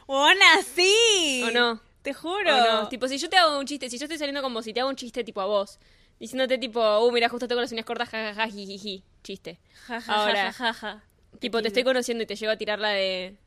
¡Buena, 0.07 0.61
sí! 0.63 1.43
¿O 1.47 1.51
no? 1.51 1.81
Te 2.01 2.13
juro. 2.13 2.55
¿O 2.55 2.81
no? 2.81 2.89
Tipo, 2.89 3.07
si 3.07 3.17
yo 3.17 3.29
te 3.29 3.37
hago 3.37 3.59
un 3.59 3.65
chiste, 3.65 3.89
si 3.89 3.97
yo 3.97 4.05
estoy 4.05 4.17
saliendo 4.17 4.41
con 4.41 4.53
vos 4.53 4.65
y 4.67 4.73
te 4.73 4.79
hago 4.79 4.89
un 4.89 4.95
chiste 4.95 5.23
tipo 5.23 5.39
a 5.41 5.45
vos, 5.45 5.79
diciéndote 6.19 6.57
tipo, 6.57 6.99
uh, 6.99 7.11
mira, 7.11 7.29
justo 7.29 7.47
tengo 7.47 7.61
las 7.61 7.71
uñas 7.71 7.85
cortas, 7.85 8.09
jajaja, 8.09 8.47
jijiji, 8.47 9.03
chiste. 9.23 9.59
Ja, 9.87 10.01
ja, 10.01 10.13
Ahora. 10.13 11.03
Tipo, 11.39 11.61
te 11.61 11.69
estoy 11.69 11.83
conociendo 11.83 12.23
y 12.23 12.27
te 12.27 12.35
llego 12.35 12.51
a 12.51 12.57
tirar 12.57 12.79
la 12.79 12.89
de. 12.89 13.37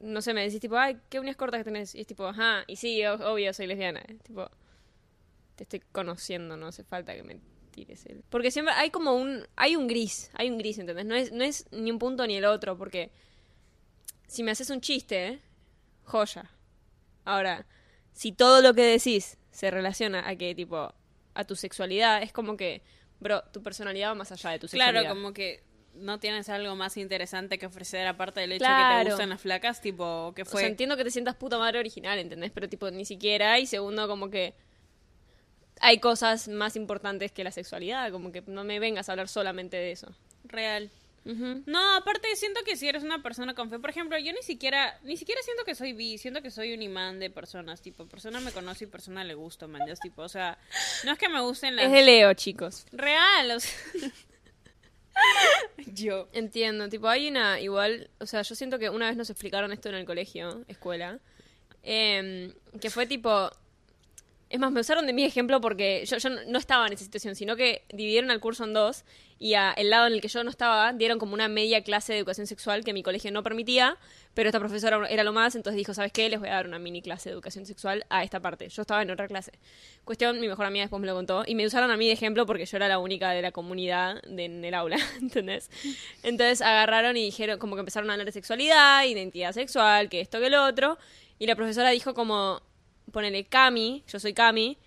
No 0.00 0.20
sé, 0.20 0.34
me 0.34 0.42
decís 0.42 0.60
tipo, 0.60 0.76
ay, 0.76 0.98
qué 1.08 1.20
uñas 1.20 1.36
cortas 1.36 1.60
que 1.60 1.64
tenés. 1.64 1.94
Y 1.94 2.00
es 2.00 2.06
tipo, 2.06 2.26
ajá, 2.26 2.64
y 2.66 2.76
sí, 2.76 3.04
obvio, 3.04 3.52
soy 3.54 3.66
lesbiana. 3.66 4.00
eh. 4.00 4.16
Tipo, 4.22 4.50
te 5.54 5.64
estoy 5.64 5.80
conociendo, 5.92 6.56
no 6.56 6.66
hace 6.66 6.84
falta 6.84 7.14
que 7.14 7.22
me 7.22 7.40
tires 7.70 8.04
el. 8.06 8.22
Porque 8.28 8.50
siempre 8.50 8.74
hay 8.74 8.90
como 8.90 9.14
un. 9.14 9.46
Hay 9.56 9.74
un 9.76 9.86
gris, 9.86 10.30
hay 10.34 10.50
un 10.50 10.58
gris, 10.58 10.78
¿entendés? 10.78 11.06
No 11.06 11.14
es, 11.14 11.32
no 11.32 11.44
es 11.44 11.66
ni 11.72 11.90
un 11.90 11.98
punto 11.98 12.26
ni 12.26 12.36
el 12.36 12.44
otro, 12.44 12.76
porque. 12.76 13.10
Si 14.26 14.42
me 14.42 14.50
haces 14.50 14.70
un 14.70 14.80
chiste, 14.80 15.40
joya. 16.04 16.50
Ahora, 17.24 17.66
si 18.12 18.32
todo 18.32 18.60
lo 18.60 18.74
que 18.74 18.82
decís 18.82 19.38
se 19.50 19.70
relaciona 19.70 20.28
a 20.28 20.36
que, 20.36 20.54
tipo, 20.54 20.92
a 21.34 21.44
tu 21.44 21.54
sexualidad, 21.54 22.22
es 22.22 22.32
como 22.32 22.56
que, 22.56 22.82
bro, 23.20 23.42
tu 23.52 23.62
personalidad 23.62 24.10
va 24.10 24.14
más 24.16 24.32
allá 24.32 24.50
de 24.50 24.58
tu 24.58 24.68
sexualidad. 24.68 25.02
Claro, 25.02 25.14
como 25.14 25.32
que 25.32 25.62
no 25.96 26.18
tienes 26.20 26.48
algo 26.48 26.74
más 26.76 26.96
interesante 26.96 27.58
que 27.58 27.66
ofrecer 27.66 28.06
aparte 28.06 28.40
del 28.40 28.52
hecho 28.52 28.64
de 28.64 28.70
que 28.70 28.74
Claro. 28.74 29.04
te 29.04 29.10
gustan 29.10 29.28
las 29.30 29.40
flacas, 29.40 29.80
tipo, 29.80 30.32
que 30.34 30.42
O 30.42 30.44
fue... 30.46 30.60
sea, 30.60 30.68
entiendo 30.68 30.96
que 30.96 31.04
te 31.04 31.10
sientas 31.10 31.34
puta 31.36 31.58
madre 31.58 31.78
original, 31.78 32.18
¿entendés? 32.18 32.50
Pero, 32.52 32.68
tipo, 32.68 32.90
ni 32.90 33.04
siquiera. 33.04 33.58
Y 33.58 33.66
segundo, 33.66 34.06
como 34.08 34.30
que 34.30 34.54
hay 35.80 35.98
cosas 35.98 36.48
más 36.48 36.76
importantes 36.76 37.32
que 37.32 37.44
la 37.44 37.50
sexualidad. 37.52 38.10
Como 38.10 38.32
que 38.32 38.42
no 38.46 38.64
me 38.64 38.78
vengas 38.78 39.08
a 39.08 39.12
hablar 39.12 39.28
solamente 39.28 39.76
de 39.76 39.92
eso. 39.92 40.08
real. 40.44 40.90
No, 41.66 41.96
aparte 41.96 42.28
siento 42.36 42.60
que 42.64 42.76
si 42.76 42.86
eres 42.88 43.02
una 43.02 43.20
persona 43.20 43.52
con 43.54 43.68
fe, 43.68 43.80
por 43.80 43.90
ejemplo, 43.90 44.16
yo 44.16 44.32
ni 44.32 44.42
siquiera, 44.44 44.96
ni 45.02 45.16
siquiera 45.16 45.42
siento 45.42 45.64
que 45.64 45.74
soy 45.74 45.92
bi, 45.92 46.18
siento 46.18 46.40
que 46.40 46.52
soy 46.52 46.72
un 46.72 46.82
imán 46.82 47.18
de 47.18 47.30
personas, 47.30 47.82
tipo, 47.82 48.06
persona 48.06 48.38
me 48.38 48.52
conoce 48.52 48.84
y 48.84 48.86
persona 48.86 49.24
le 49.24 49.34
gusto, 49.34 49.66
man, 49.66 49.82
tipo, 50.00 50.22
o 50.22 50.28
sea, 50.28 50.56
no 51.04 51.10
es 51.10 51.18
que 51.18 51.28
me 51.28 51.40
gusten 51.40 51.74
las... 51.74 51.86
Es 51.86 51.90
de 51.90 52.02
Leo, 52.02 52.32
chicos. 52.34 52.86
Real, 52.92 53.50
o 53.50 53.58
sea... 53.58 53.72
yo. 55.94 56.28
Entiendo, 56.32 56.88
tipo, 56.88 57.08
hay 57.08 57.28
una, 57.28 57.60
igual, 57.60 58.10
o 58.20 58.26
sea, 58.26 58.42
yo 58.42 58.54
siento 58.54 58.78
que 58.78 58.90
una 58.90 59.08
vez 59.08 59.16
nos 59.16 59.30
explicaron 59.30 59.72
esto 59.72 59.88
en 59.88 59.96
el 59.96 60.04
colegio, 60.04 60.64
escuela, 60.68 61.18
em, 61.82 62.52
que 62.80 62.90
fue 62.90 63.06
tipo, 63.06 63.50
es 64.48 64.60
más, 64.60 64.70
me 64.70 64.80
usaron 64.80 65.06
de 65.06 65.12
mi 65.12 65.24
ejemplo 65.24 65.60
porque 65.60 66.04
yo, 66.06 66.16
no 66.46 66.58
estaba 66.58 66.86
en 66.86 66.92
esa 66.92 67.04
situación, 67.04 67.34
sino 67.34 67.56
que 67.56 67.82
dividieron 67.92 68.30
al 68.30 68.38
curso 68.38 68.62
en 68.64 68.74
dos 68.74 69.04
y 69.40 69.54
a 69.54 69.72
el 69.72 69.90
lado 69.90 70.06
en 70.06 70.12
el 70.12 70.20
que 70.20 70.28
yo 70.28 70.44
no 70.44 70.50
estaba 70.50 70.92
dieron 70.92 71.18
como 71.18 71.34
una 71.34 71.48
media 71.48 71.82
clase 71.82 72.12
de 72.12 72.20
educación 72.20 72.46
sexual 72.46 72.84
que 72.84 72.92
mi 72.92 73.02
colegio 73.02 73.32
no 73.32 73.42
permitía, 73.42 73.98
pero 74.34 74.48
esta 74.48 74.60
profesora 74.60 75.04
era 75.08 75.24
lo 75.24 75.32
más, 75.32 75.56
entonces 75.56 75.76
dijo, 75.78 75.94
¿sabes 75.94 76.12
qué? 76.12 76.28
Les 76.28 76.38
voy 76.38 76.48
a 76.48 76.52
dar 76.52 76.66
una 76.68 76.78
mini 76.78 77.02
clase 77.02 77.28
de 77.28 77.32
educación 77.34 77.66
sexual 77.66 78.06
a 78.08 78.22
esta 78.22 78.38
parte. 78.40 78.68
Yo 78.68 78.82
estaba 78.82 79.02
en 79.02 79.10
otra 79.10 79.26
clase. 79.26 79.52
Cuestión, 80.04 80.40
mi 80.40 80.46
mejor 80.46 80.66
amiga 80.66 80.84
después 80.84 81.00
me 81.00 81.06
lo 81.08 81.14
contó 81.14 81.42
y 81.44 81.54
me 81.56 81.66
usaron 81.66 81.90
a 81.90 81.96
mí 81.96 82.06
de 82.06 82.12
ejemplo 82.12 82.46
porque 82.46 82.66
yo 82.66 82.76
era 82.76 82.86
la 82.86 82.98
única 83.00 83.30
de 83.32 83.42
la 83.42 83.50
comunidad 83.50 84.22
de- 84.22 84.44
en 84.44 84.64
el 84.64 84.74
aula, 84.74 84.96
¿entendés? 85.20 85.70
Entonces 86.22 86.62
agarraron 86.62 87.16
y 87.16 87.24
dijeron, 87.24 87.58
como 87.58 87.74
que 87.74 87.80
empezaron 87.80 88.08
a 88.10 88.12
hablar 88.12 88.26
de 88.26 88.32
sexualidad, 88.32 89.04
identidad 89.04 89.52
sexual, 89.52 90.08
que 90.08 90.20
esto, 90.20 90.38
que 90.40 90.50
lo 90.50 90.64
otro, 90.64 90.98
y 91.38 91.46
la 91.46 91.56
profesora 91.56 91.90
dijo 91.90 92.14
como, 92.14 92.62
ponele 93.12 93.44
Cami, 93.44 94.04
yo 94.08 94.18
soy 94.20 94.34
Cami, 94.34 94.78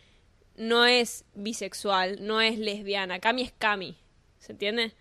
no 0.55 0.85
es 0.85 1.25
bisexual, 1.35 2.25
no 2.25 2.41
es 2.41 2.57
lesbiana, 2.59 3.19
Cami 3.19 3.43
es 3.43 3.53
Cami, 3.57 3.97
¿se 4.39 4.51
entiende? 4.51 4.93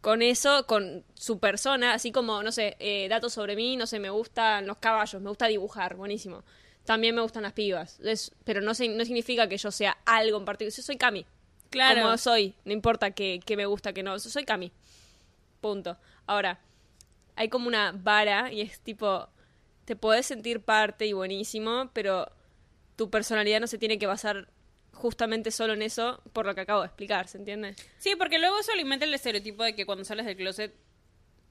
Con 0.00 0.22
eso, 0.22 0.66
con 0.66 1.04
su 1.14 1.38
persona, 1.38 1.92
así 1.94 2.12
como, 2.12 2.42
no 2.42 2.52
sé, 2.52 2.76
eh, 2.78 3.08
datos 3.08 3.32
sobre 3.32 3.56
mí, 3.56 3.76
no 3.76 3.86
sé, 3.86 3.98
me 3.98 4.10
gustan 4.10 4.66
los 4.66 4.76
caballos, 4.78 5.20
me 5.20 5.28
gusta 5.28 5.46
dibujar, 5.46 5.96
buenísimo. 5.96 6.44
También 6.84 7.14
me 7.14 7.20
gustan 7.22 7.42
las 7.42 7.52
pibas, 7.52 7.98
es- 8.00 8.32
pero 8.44 8.60
no, 8.60 8.74
se- 8.74 8.88
no 8.88 9.04
significa 9.04 9.48
que 9.48 9.56
yo 9.58 9.70
sea 9.70 9.98
algo 10.06 10.38
en 10.38 10.44
particular, 10.44 10.74
yo 10.76 10.82
soy 10.82 10.96
Cami. 10.96 11.26
Claro. 11.70 12.02
Como 12.02 12.16
soy, 12.16 12.54
no 12.64 12.72
importa 12.72 13.10
que, 13.10 13.40
que 13.44 13.56
me 13.56 13.66
gusta, 13.66 13.92
que 13.92 14.02
no, 14.02 14.18
soy 14.18 14.44
Cami. 14.44 14.72
Punto. 15.60 15.96
Ahora, 16.26 16.60
hay 17.36 17.48
como 17.48 17.66
una 17.68 17.92
vara 17.92 18.52
y 18.52 18.60
es 18.60 18.80
tipo, 18.80 19.28
te 19.84 19.96
podés 19.96 20.26
sentir 20.26 20.60
parte 20.60 21.06
y 21.06 21.12
buenísimo, 21.12 21.90
pero 21.92 22.30
tu 22.98 23.10
personalidad 23.10 23.60
no 23.60 23.68
se 23.68 23.78
tiene 23.78 23.96
que 23.96 24.06
basar 24.06 24.48
justamente 24.92 25.52
solo 25.52 25.74
en 25.74 25.82
eso 25.82 26.20
por 26.32 26.44
lo 26.44 26.54
que 26.56 26.62
acabo 26.62 26.80
de 26.80 26.88
explicar, 26.88 27.28
¿se 27.28 27.38
entiende? 27.38 27.76
Sí, 27.98 28.16
porque 28.18 28.40
luego 28.40 28.58
eso 28.58 28.72
alimenta 28.72 29.04
el 29.04 29.14
estereotipo 29.14 29.62
de 29.62 29.76
que 29.76 29.86
cuando 29.86 30.04
sales 30.04 30.26
del 30.26 30.36
closet 30.36 30.74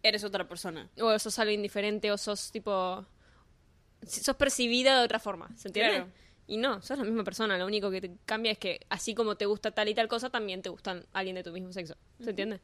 eres 0.03 0.25
otra 0.25 0.45
persona. 0.49 0.89
O 0.99 1.17
sos 1.17 1.39
algo 1.39 1.53
indiferente 1.53 2.11
o 2.11 2.17
sos 2.17 2.51
tipo... 2.51 3.05
sos 4.05 4.35
percibida 4.35 4.99
de 4.99 5.05
otra 5.05 5.19
forma, 5.19 5.49
¿se 5.55 5.69
entiende? 5.69 5.95
Claro. 5.95 6.11
Y 6.47 6.57
no, 6.57 6.81
sos 6.81 6.97
la 6.97 7.05
misma 7.05 7.23
persona, 7.23 7.57
lo 7.57 7.65
único 7.65 7.89
que 7.89 8.01
te 8.01 8.11
cambia 8.25 8.51
es 8.51 8.57
que 8.57 8.85
así 8.89 9.15
como 9.15 9.37
te 9.37 9.45
gusta 9.45 9.71
tal 9.71 9.87
y 9.87 9.95
tal 9.95 10.09
cosa, 10.09 10.29
también 10.29 10.61
te 10.61 10.67
gustan 10.67 11.05
alguien 11.13 11.37
de 11.37 11.43
tu 11.43 11.53
mismo 11.53 11.71
sexo, 11.71 11.95
¿se 12.21 12.31
entiende? 12.31 12.59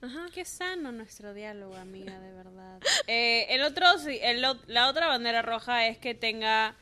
Ajá. 0.00 0.26
Qué 0.34 0.44
sano 0.44 0.90
nuestro 0.90 1.34
diálogo, 1.34 1.76
amiga, 1.76 2.18
de 2.18 2.32
verdad. 2.32 2.80
Eh, 3.06 3.46
el 3.54 3.62
otro, 3.62 3.86
sí, 3.98 4.18
el 4.20 4.42
la 4.66 4.88
otra 4.88 5.06
bandera 5.06 5.42
roja 5.42 5.86
es 5.86 5.98
que 5.98 6.14
tenga 6.14 6.74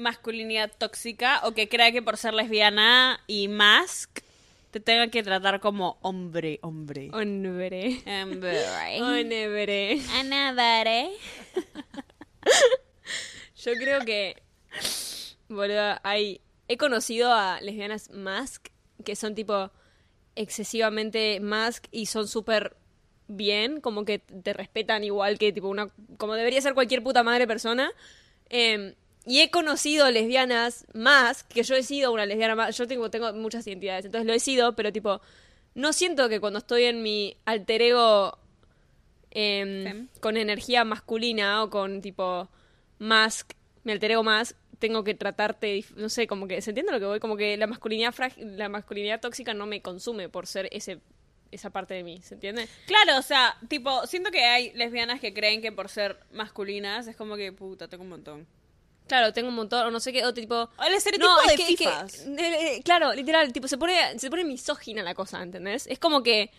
masculinidad 0.00 0.72
tóxica 0.76 1.40
o 1.44 1.52
que 1.52 1.68
crea 1.68 1.92
que 1.92 2.02
por 2.02 2.16
ser 2.16 2.34
lesbiana 2.34 3.20
y 3.26 3.48
mask 3.48 4.20
te 4.70 4.80
tenga 4.80 5.08
que 5.08 5.22
tratar 5.22 5.60
como 5.60 5.98
hombre, 6.00 6.58
hombre. 6.62 7.10
Hombre. 7.12 8.02
Hombre. 8.22 9.02
Hombre. 9.02 10.00
Anadare. 10.14 11.10
Yo 13.56 13.72
creo 13.74 14.04
que, 14.04 14.36
boludo, 15.48 15.96
hay... 16.02 16.40
He 16.68 16.76
conocido 16.76 17.32
a 17.32 17.60
lesbianas 17.60 18.10
mask 18.10 18.68
que 19.04 19.16
son 19.16 19.34
tipo 19.34 19.70
excesivamente 20.36 21.40
mask 21.40 21.86
y 21.90 22.06
son 22.06 22.28
súper 22.28 22.76
bien, 23.26 23.80
como 23.80 24.04
que 24.04 24.20
te 24.20 24.52
respetan 24.52 25.02
igual 25.02 25.38
que 25.38 25.52
tipo 25.52 25.68
una... 25.68 25.88
como 26.16 26.34
debería 26.34 26.60
ser 26.60 26.74
cualquier 26.74 27.02
puta 27.02 27.24
madre 27.24 27.48
persona. 27.48 27.90
Eh, 28.50 28.94
y 29.26 29.40
he 29.40 29.50
conocido 29.50 30.10
lesbianas 30.10 30.86
más, 30.94 31.44
que 31.44 31.62
yo 31.62 31.74
he 31.74 31.82
sido 31.82 32.12
una 32.12 32.26
lesbiana 32.26 32.54
más, 32.54 32.76
yo 32.76 32.86
tengo, 32.86 33.10
tengo 33.10 33.32
muchas 33.34 33.66
identidades, 33.66 34.06
entonces 34.06 34.26
lo 34.26 34.32
he 34.32 34.40
sido, 34.40 34.74
pero 34.74 34.92
tipo, 34.92 35.20
no 35.74 35.92
siento 35.92 36.28
que 36.28 36.40
cuando 36.40 36.58
estoy 36.58 36.84
en 36.84 37.02
mi 37.02 37.36
alter 37.44 37.82
ego 37.82 38.38
em, 39.30 40.08
con 40.20 40.36
energía 40.36 40.84
masculina 40.84 41.62
o 41.62 41.70
con 41.70 42.00
tipo 42.00 42.48
mask, 42.98 43.52
mi 43.84 43.92
alter 43.92 44.12
ego 44.12 44.22
más, 44.22 44.56
tengo 44.78 45.04
que 45.04 45.14
tratarte, 45.14 45.84
no 45.96 46.08
sé, 46.08 46.26
como 46.26 46.48
que, 46.48 46.62
¿se 46.62 46.70
entiende 46.70 46.92
lo 46.92 46.98
que 46.98 47.06
voy? 47.06 47.20
Como 47.20 47.36
que 47.36 47.56
la 47.56 47.66
masculinidad 47.66 48.12
frágil, 48.12 48.56
la 48.56 48.68
masculinidad 48.68 49.20
tóxica 49.20 49.52
no 49.52 49.66
me 49.66 49.82
consume 49.82 50.28
por 50.28 50.46
ser 50.46 50.68
ese 50.72 51.00
esa 51.50 51.70
parte 51.70 51.94
de 51.94 52.04
mí, 52.04 52.20
¿se 52.22 52.34
entiende? 52.34 52.68
Claro, 52.86 53.18
o 53.18 53.22
sea, 53.22 53.56
tipo, 53.68 54.06
siento 54.06 54.30
que 54.30 54.44
hay 54.44 54.72
lesbianas 54.74 55.20
que 55.20 55.34
creen 55.34 55.60
que 55.60 55.72
por 55.72 55.88
ser 55.88 56.16
masculinas 56.32 57.08
es 57.08 57.16
como 57.16 57.36
que, 57.36 57.52
puta, 57.52 57.88
tengo 57.88 58.04
un 58.04 58.10
montón. 58.10 58.46
Claro, 59.10 59.32
tengo 59.32 59.48
un 59.48 59.56
montón, 59.56 59.84
o 59.88 59.90
no 59.90 59.98
sé 59.98 60.12
qué, 60.12 60.24
o 60.24 60.32
tipo... 60.32 60.54
O 60.54 60.82
el 60.86 60.94
estereotipo 60.94 61.28
No, 61.32 61.40
de 61.42 61.46
es 61.48 61.56
que, 61.56 61.62
es 61.62 61.68
que- 61.70 61.76
fifas. 61.78 62.26
eh, 62.26 62.76
eh, 62.76 62.82
claro, 62.84 63.12
literal, 63.12 63.52
tipo, 63.52 63.66
se 63.66 63.76
pone, 63.76 64.16
se 64.20 64.30
pone 64.30 64.44
misógina 64.44 65.02
la 65.02 65.14
cosa, 65.14 65.42
¿entendés? 65.42 65.88
Es 65.88 65.98
como 65.98 66.22
que... 66.22 66.52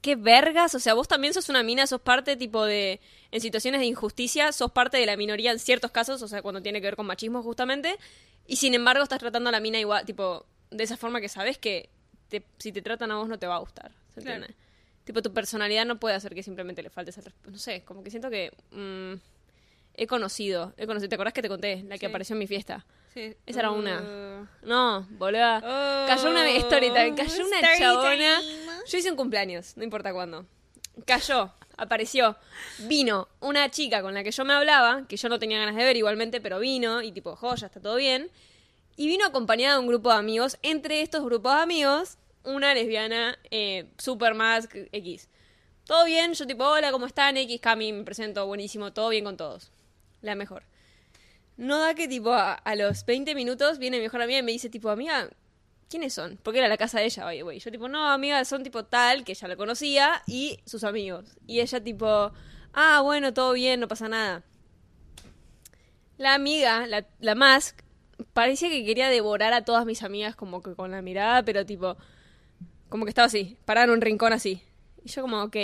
¿Qué 0.00 0.14
vergas? 0.16 0.74
O 0.74 0.78
sea, 0.78 0.94
vos 0.94 1.08
también 1.08 1.34
sos 1.34 1.48
una 1.48 1.62
mina, 1.62 1.86
sos 1.86 2.00
parte, 2.00 2.36
tipo, 2.36 2.64
de... 2.64 3.00
En 3.32 3.40
situaciones 3.42 3.80
de 3.80 3.86
injusticia, 3.86 4.50
sos 4.52 4.70
parte 4.72 4.96
de 4.96 5.04
la 5.04 5.16
minoría 5.16 5.50
en 5.50 5.58
ciertos 5.58 5.90
casos, 5.90 6.22
o 6.22 6.28
sea, 6.28 6.40
cuando 6.42 6.62
tiene 6.62 6.80
que 6.80 6.86
ver 6.86 6.96
con 6.96 7.04
machismo, 7.06 7.42
justamente. 7.42 7.98
Y 8.46 8.56
sin 8.56 8.72
embargo, 8.74 9.02
estás 9.02 9.18
tratando 9.18 9.48
a 9.50 9.52
la 9.52 9.60
mina 9.60 9.78
igual, 9.78 10.06
tipo, 10.06 10.46
de 10.70 10.84
esa 10.84 10.96
forma 10.96 11.20
que 11.20 11.28
sabes 11.28 11.58
que 11.58 11.90
te- 12.28 12.44
si 12.58 12.72
te 12.72 12.80
tratan 12.82 13.10
a 13.10 13.16
vos 13.16 13.28
no 13.28 13.38
te 13.38 13.46
va 13.46 13.56
a 13.56 13.58
gustar, 13.58 13.90
¿se 14.14 14.22
Claro. 14.22 14.36
entiende? 14.44 14.56
Tipo, 15.04 15.20
tu 15.22 15.32
personalidad 15.34 15.84
no 15.84 15.98
puede 16.00 16.14
hacer 16.14 16.34
que 16.34 16.42
simplemente 16.42 16.82
le 16.82 16.88
faltes 16.90 17.18
el 17.18 17.24
respeto. 17.24 17.50
No 17.50 17.58
sé, 17.58 17.82
como 17.84 18.02
que 18.02 18.10
siento 18.10 18.30
que... 18.30 18.52
mm, 18.70 19.14
he 19.96 20.06
conocido, 20.06 20.72
he 20.76 20.86
conocido. 20.86 21.08
¿Te 21.08 21.14
acordás 21.16 21.32
que 21.34 21.42
te 21.42 21.48
conté? 21.48 21.82
La 21.84 21.94
que 21.96 22.00
Sí. 22.00 22.06
apareció 22.06 22.34
en 22.34 22.38
mi 22.40 22.46
fiesta. 22.46 22.84
Sí. 23.14 23.34
Esa 23.46 23.60
era 23.60 23.70
Uh, 23.70 23.74
una. 23.78 24.48
No, 24.62 25.06
boluda. 25.10 25.58
Oh, 25.58 26.06
Cayó 26.06 26.30
una 26.30 26.48
story 26.50 26.88
time, 26.88 27.14
cayó 27.14 27.46
una 27.46 27.60
chabona. 27.78 28.40
time. 28.40 28.82
Yo 28.86 28.98
hice 28.98 29.10
un 29.10 29.16
cumpleaños, 29.16 29.76
no 29.76 29.84
importa 29.84 30.12
cuándo. 30.12 30.44
Cayó, 31.06 31.52
apareció, 31.76 32.36
vino 32.80 33.28
una 33.40 33.70
chica 33.70 34.02
con 34.02 34.14
la 34.14 34.22
que 34.22 34.30
yo 34.30 34.44
me 34.44 34.52
hablaba, 34.54 35.06
que 35.08 35.16
yo 35.16 35.28
no 35.28 35.38
tenía 35.38 35.58
ganas 35.58 35.76
de 35.76 35.84
ver 35.84 35.96
igualmente, 35.96 36.40
pero 36.40 36.58
vino 36.58 37.02
y 37.02 37.12
tipo, 37.12 37.36
joya, 37.36 37.66
está 37.66 37.80
todo 37.80 37.96
bien. 37.96 38.30
Y 38.96 39.06
vino 39.08 39.26
acompañada 39.26 39.74
de 39.74 39.80
un 39.80 39.86
grupo 39.88 40.10
de 40.10 40.16
amigos. 40.16 40.56
Entre 40.62 41.02
estos 41.02 41.22
grupos 41.24 41.54
de 41.54 41.60
amigos, 41.62 42.16
una 42.44 42.72
lesbiana 42.74 43.38
eh, 43.50 43.86
super 43.98 44.34
mask 44.34 44.74
X. 44.92 45.28
Todo 45.84 46.04
bien, 46.06 46.32
yo 46.34 46.46
tipo, 46.46 46.64
hola, 46.64 46.90
¿cómo 46.92 47.06
están? 47.06 47.36
X, 47.36 47.60
Cami, 47.60 47.92
me 47.92 48.04
presento, 48.04 48.46
buenísimo, 48.46 48.92
todo 48.92 49.10
bien 49.10 49.24
con 49.24 49.36
todos. 49.36 49.70
La 50.20 50.34
mejor. 50.34 50.62
No 51.56 51.78
da 51.78 51.94
que 51.94 52.06
tipo 52.06 52.32
a, 52.32 52.60
los 52.76 53.04
20 53.06 53.34
minutos 53.34 53.78
viene 53.78 53.96
mi 53.96 54.04
mejor 54.04 54.22
amiga 54.22 54.40
y 54.40 54.42
me 54.42 54.52
dice 54.52 54.68
tipo, 54.68 54.90
amiga, 54.90 55.30
¿quiénes 55.88 56.12
son? 56.12 56.38
Porque 56.42 56.58
era 56.58 56.68
la 56.68 56.76
casa 56.76 56.98
de 56.98 57.06
ella, 57.06 57.26
oye, 57.26 57.42
güey. 57.42 57.58
Yo 57.60 57.70
tipo, 57.70 57.88
no, 57.88 58.10
amiga, 58.10 58.44
son 58.44 58.62
tipo 58.62 58.84
tal, 58.84 59.24
que 59.24 59.32
ella 59.32 59.48
la 59.48 59.56
conocía, 59.56 60.22
y 60.26 60.60
sus 60.66 60.84
amigos. 60.84 61.36
Y 61.46 61.60
ella 61.60 61.82
tipo, 61.82 62.32
ah, 62.74 63.00
bueno, 63.02 63.32
todo 63.32 63.54
bien, 63.54 63.80
no 63.80 63.88
pasa 63.88 64.08
nada. 64.08 64.44
La 66.18 66.34
amiga, 66.34 66.86
la, 66.86 67.06
la 67.20 67.34
Mask, 67.34 67.80
parecía 68.32 68.68
que 68.68 68.84
quería 68.84 69.08
devorar 69.08 69.52
a 69.52 69.64
todas 69.64 69.86
mis 69.86 70.02
amigas 70.02 70.36
como 70.36 70.62
que 70.62 70.74
con 70.74 70.90
la 70.90 71.02
mirada, 71.02 71.42
pero 71.42 71.64
tipo, 71.64 71.96
como 72.88 73.04
que 73.04 73.10
estaba 73.10 73.26
así, 73.26 73.56
parada 73.64 73.86
en 73.86 73.90
un 73.92 74.00
rincón 74.00 74.32
así. 74.32 74.62
Y 75.04 75.08
yo 75.08 75.22
como, 75.22 75.42
ok. 75.42 75.56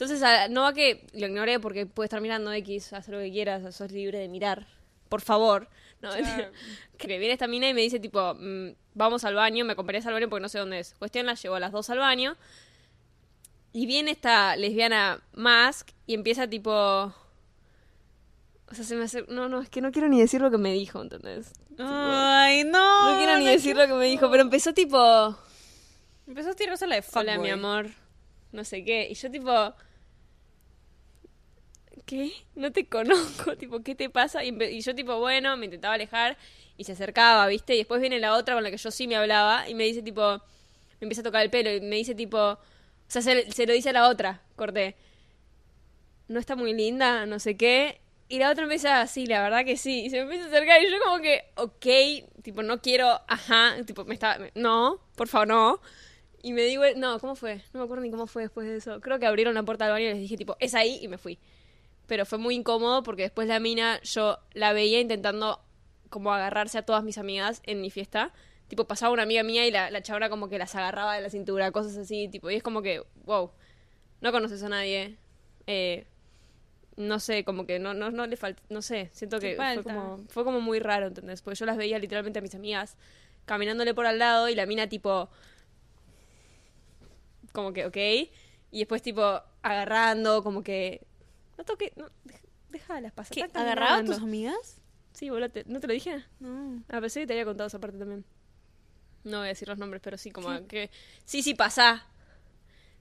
Entonces, 0.00 0.22
no 0.50 0.62
va 0.62 0.72
que 0.72 1.04
lo 1.12 1.26
ignoré 1.26 1.58
porque 1.58 1.84
puede 1.84 2.06
estar 2.06 2.20
mirando 2.20 2.52
X, 2.52 2.92
hacer 2.92 3.14
lo 3.14 3.20
que 3.20 3.32
quieras, 3.32 3.74
sos 3.74 3.90
libre 3.90 4.18
de 4.18 4.28
mirar. 4.28 4.64
Por 5.08 5.20
favor. 5.20 5.68
No, 6.00 6.10
que 6.98 7.18
viene 7.18 7.32
esta 7.32 7.48
mina 7.48 7.68
y 7.68 7.74
me 7.74 7.80
dice 7.80 7.98
tipo, 7.98 8.32
mm, 8.34 8.68
vamos 8.94 9.24
al 9.24 9.34
baño, 9.34 9.64
me 9.64 9.72
acompañás 9.72 10.06
al 10.06 10.12
baño 10.12 10.28
porque 10.28 10.42
no 10.42 10.48
sé 10.48 10.60
dónde 10.60 10.78
es. 10.78 10.94
Cuestión, 11.00 11.26
la 11.26 11.34
llevo 11.34 11.56
a 11.56 11.60
las 11.60 11.72
dos 11.72 11.90
al 11.90 11.98
baño. 11.98 12.36
Y 13.72 13.86
viene 13.86 14.12
esta 14.12 14.54
lesbiana 14.54 15.20
Mask 15.32 15.88
y 16.06 16.14
empieza 16.14 16.46
tipo... 16.46 16.72
O 18.70 18.74
sea, 18.74 18.84
se 18.84 18.94
me 18.94 19.02
hace... 19.02 19.24
No, 19.26 19.48
no, 19.48 19.60
es 19.60 19.68
que 19.68 19.80
no 19.80 19.90
quiero 19.90 20.08
ni 20.08 20.20
decir 20.20 20.40
lo 20.40 20.52
que 20.52 20.58
me 20.58 20.72
dijo, 20.74 21.02
¿entendés? 21.02 21.50
Ay, 21.76 22.62
no. 22.62 23.10
No 23.10 23.18
quiero 23.18 23.36
ni 23.36 23.46
decir 23.46 23.76
lo 23.76 23.88
que 23.88 23.94
me 23.94 24.04
dijo, 24.04 24.30
pero 24.30 24.44
empezó 24.44 24.72
tipo... 24.72 25.36
Empezó 26.28 26.50
a 26.50 26.54
tirarse 26.54 26.86
la 26.86 26.94
de 26.94 27.04
Hola, 27.12 27.38
mi 27.38 27.50
amor. 27.50 27.88
No 28.52 28.62
sé 28.62 28.84
qué. 28.84 29.08
Y 29.10 29.14
yo 29.14 29.28
tipo... 29.28 29.74
¿Qué? 32.08 32.32
No 32.54 32.72
te 32.72 32.86
conozco. 32.88 33.56
Tipo, 33.56 33.82
¿qué 33.82 33.94
te 33.94 34.08
pasa? 34.10 34.44
Y, 34.44 34.80
yo 34.80 34.94
tipo, 34.94 35.18
bueno, 35.18 35.56
me 35.56 35.66
intentaba 35.66 35.94
alejar 35.94 36.36
y 36.76 36.84
se 36.84 36.92
acercaba, 36.92 37.46
¿viste? 37.48 37.74
Y 37.74 37.78
después 37.78 38.00
viene 38.00 38.18
la 38.18 38.34
otra 38.34 38.54
con 38.54 38.62
la 38.64 38.70
que 38.70 38.76
yo 38.78 38.90
sí 38.90 39.06
me 39.08 39.16
hablaba 39.16 39.68
y 39.68 39.74
me 39.74 39.84
dice 39.84 40.02
tipo... 40.02 40.40
Me 41.00 41.04
empieza 41.06 41.20
a 41.20 41.24
tocar 41.24 41.42
el 41.42 41.50
pelo 41.50 41.72
y 41.72 41.80
me 41.80 41.96
dice 41.96 42.14
tipo... 42.14 42.38
O 42.38 42.58
sea, 43.10 43.22
se, 43.22 43.50
se 43.52 43.66
lo 43.66 43.72
dice 43.72 43.90
a 43.90 43.92
la 43.94 44.08
otra, 44.08 44.42
corté. 44.56 44.96
No 46.28 46.38
está 46.40 46.56
muy 46.56 46.74
linda, 46.74 47.26
no 47.26 47.38
sé 47.38 47.56
qué. 47.56 48.00
Y 48.28 48.38
la 48.38 48.50
otra 48.50 48.64
empieza 48.64 49.00
así, 49.00 49.26
la 49.26 49.42
verdad 49.42 49.64
que 49.64 49.76
sí. 49.76 50.04
Y 50.04 50.10
se 50.10 50.16
me 50.16 50.22
empieza 50.24 50.44
a 50.44 50.48
acercar 50.48 50.82
y 50.82 50.90
yo 50.90 50.98
como 51.02 51.20
que, 51.22 51.44
ok, 51.56 52.42
tipo, 52.42 52.62
no 52.62 52.80
quiero, 52.82 53.08
ajá, 53.26 53.76
tipo, 53.86 54.04
me 54.04 54.14
está... 54.14 54.38
me- 54.38 54.52
no, 54.54 55.00
por 55.16 55.28
favor, 55.28 55.48
no. 55.48 55.80
Y 56.42 56.52
me 56.54 56.62
digo, 56.64 56.84
no, 56.96 57.20
¿cómo 57.20 57.36
fue? 57.36 57.56
No 57.74 57.80
me 57.80 57.84
acuerdo 57.84 58.04
ni 58.04 58.10
cómo 58.10 58.26
fue 58.26 58.42
después 58.44 58.68
de 58.68 58.76
eso. 58.78 59.00
Creo 59.00 59.18
que 59.20 59.26
abrieron 59.26 59.54
la 59.54 59.62
puerta 59.64 59.86
del 59.86 59.94
baño 59.94 60.06
y 60.06 60.10
les 60.10 60.18
dije, 60.20 60.36
tipo, 60.38 60.56
es 60.60 60.74
ahí 60.74 60.98
y 61.02 61.08
me 61.08 61.18
fui. 61.18 61.38
Pero 62.08 62.26
fue 62.26 62.38
muy 62.38 62.56
incómodo 62.56 63.04
porque 63.04 63.22
después 63.22 63.46
la 63.46 63.60
mina, 63.60 64.00
yo 64.02 64.38
la 64.52 64.72
veía 64.72 64.98
intentando 64.98 65.60
como 66.10 66.32
agarrarse 66.32 66.78
a 66.78 66.82
todas 66.82 67.04
mis 67.04 67.18
amigas 67.18 67.62
en 67.64 67.80
mi 67.80 67.90
fiesta. 67.90 68.32
Tipo, 68.66 68.86
pasaba 68.86 69.12
una 69.12 69.22
amiga 69.22 69.44
mía 69.44 69.66
y 69.66 69.70
la, 69.70 69.90
la 69.90 70.02
chabona 70.02 70.28
como 70.28 70.48
que 70.48 70.58
las 70.58 70.74
agarraba 70.74 71.14
de 71.14 71.20
la 71.20 71.30
cintura, 71.30 71.70
cosas 71.70 71.96
así, 71.96 72.28
tipo, 72.28 72.50
y 72.50 72.56
es 72.56 72.62
como 72.64 72.82
que, 72.82 73.02
wow, 73.24 73.52
no 74.20 74.32
conoces 74.32 74.62
a 74.64 74.68
nadie. 74.68 75.16
Eh, 75.66 76.06
no 76.96 77.20
sé, 77.20 77.44
como 77.44 77.64
que 77.64 77.78
no, 77.78 77.94
no, 77.94 78.10
no 78.10 78.26
le 78.26 78.36
falta, 78.36 78.60
no 78.70 78.82
sé, 78.82 79.08
siento 79.12 79.38
que 79.38 79.54
fue 79.54 79.82
como, 79.84 80.18
fue 80.28 80.44
como 80.44 80.60
muy 80.60 80.80
raro, 80.80 81.06
¿entendés? 81.06 81.42
Porque 81.42 81.56
yo 81.56 81.64
las 81.64 81.76
veía 81.76 81.98
literalmente 81.98 82.40
a 82.40 82.42
mis 82.42 82.56
amigas 82.56 82.96
caminándole 83.44 83.94
por 83.94 84.06
al 84.06 84.18
lado 84.18 84.48
y 84.48 84.56
la 84.56 84.66
mina 84.66 84.88
tipo, 84.88 85.28
como 87.52 87.72
que, 87.72 87.86
ok, 87.86 87.96
y 88.72 88.78
después 88.78 89.00
tipo 89.00 89.22
agarrando, 89.62 90.42
como 90.42 90.62
que, 90.62 91.06
no 91.58 91.64
toque, 91.64 91.92
no, 91.96 92.06
déjalas 92.70 93.12
pasar. 93.12 93.34
¿Qué? 93.34 93.42
¿Agarraba 93.52 93.98
a 93.98 94.04
tus 94.04 94.18
amigas? 94.18 94.78
Sí, 95.12 95.28
boludo, 95.30 95.50
te- 95.50 95.64
¿no 95.66 95.80
te 95.80 95.86
lo 95.88 95.92
dije? 95.92 96.24
No. 96.40 96.82
Ah, 96.88 97.00
pensé 97.00 97.20
que 97.20 97.26
te 97.26 97.32
había 97.34 97.44
contado 97.44 97.66
esa 97.66 97.78
parte 97.80 97.98
también. 97.98 98.24
No 99.24 99.38
voy 99.38 99.46
a 99.46 99.48
decir 99.48 99.68
los 99.68 99.76
nombres, 99.78 100.00
pero 100.02 100.16
sí, 100.16 100.30
como 100.30 100.66
que, 100.68 100.90
sí, 101.24 101.42
sí, 101.42 101.54
pasá. 101.54 102.06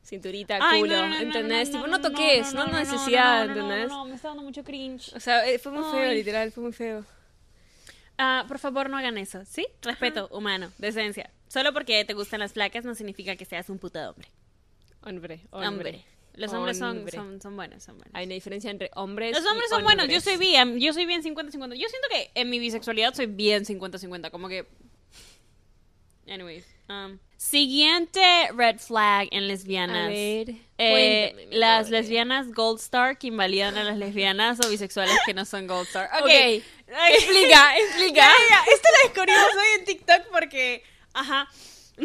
Cinturita, 0.03 0.57
Ay, 0.61 0.81
culo, 0.81 0.95
no, 0.95 1.07
no, 1.09 1.19
¿entendés? 1.19 1.69
no, 1.69 1.75
tipo, 1.83 1.87
no, 1.87 2.01
toques, 2.01 2.53
no, 2.53 2.65
necesidad, 2.67 3.45
no, 3.45 3.53
no, 3.53 3.55
no, 3.55 3.61
¿entendés? 3.61 3.89
No, 3.89 3.97
no, 3.97 4.05
me 4.05 4.15
está 4.15 4.29
dando 4.29 4.43
mucho 4.43 4.63
cringe. 4.63 5.13
O 5.13 5.19
sea, 5.19 5.45
eh, 5.47 5.59
fue 5.59 5.71
muy 5.73 5.83
feo, 5.91 6.13
literal, 6.13 6.51
fue 6.51 6.63
muy 6.63 6.73
feo. 6.73 7.05
Ah, 8.17 8.45
por 8.47 8.57
favor, 8.57 8.89
no 8.89 8.97
hagan 8.97 9.17
eso, 9.17 9.43
¿sí? 9.45 9.67
Respeto 9.81 10.27
humano, 10.31 10.71
decencia. 10.77 11.29
Solo 11.49 11.71
porque 11.73 12.03
te 12.05 12.13
gustan 12.13 12.39
las 12.39 12.53
flacas 12.53 12.83
no 12.83 12.95
significa 12.95 13.35
que 13.35 13.45
seas 13.45 13.69
un 13.69 13.77
puto 13.79 13.99
hombre. 14.09 14.29
Hombre, 15.03 15.41
hombre. 15.51 15.67
Hombre. 15.67 16.05
Los 16.37 16.53
hombres 16.53 16.77
son, 16.77 17.09
son, 17.09 17.41
son 17.41 17.55
buenos, 17.55 17.83
son 17.83 17.97
buenos. 17.97 18.13
Hay 18.13 18.25
una 18.25 18.35
diferencia 18.35 18.69
entre 18.69 18.91
hombres 18.93 19.33
Los 19.33 19.43
y 19.43 19.47
hombres 19.47 19.69
son 19.71 19.83
buenos, 19.83 20.07
yo 20.07 20.21
soy 20.21 20.37
bien, 20.37 20.79
yo 20.79 20.93
soy 20.93 21.07
bien 21.07 21.23
50-50. 21.23 21.73
Yo 21.75 21.89
siento 21.89 22.07
que 22.11 22.29
en 22.35 22.49
mi 22.49 22.59
bisexualidad 22.59 23.13
soy 23.15 23.25
bien 23.25 23.65
50-50, 23.65 24.29
como 24.29 24.47
que... 24.47 24.67
Anyways. 26.27 26.65
um, 26.89 27.17
siguiente 27.37 28.21
red 28.53 28.77
flag 28.79 29.29
en 29.31 29.47
lesbianas. 29.47 30.05
A 30.05 30.09
ver, 30.09 30.55
Eh, 30.77 31.47
las 31.51 31.89
lesbianas 31.89 32.53
Gold 32.53 32.79
Star 32.81 33.17
que 33.17 33.27
invalidan 33.27 33.75
a 33.77 33.83
las 33.83 33.97
lesbianas 33.97 34.59
o 34.63 34.69
bisexuales 34.69 35.17
que 35.25 35.33
no 35.33 35.43
son 35.45 35.65
Gold 35.67 35.87
Star. 35.87 36.09
Ok. 36.19 36.25
Ok, 36.25 36.29
explica, 37.09 37.77
explica. 37.79 38.29
Esto 38.71 38.89
lo 38.91 39.09
descubrimos 39.09 39.49
hoy 39.55 39.79
en 39.79 39.85
TikTok 39.85 40.21
porque... 40.31 40.83
Ajá. 41.13 41.49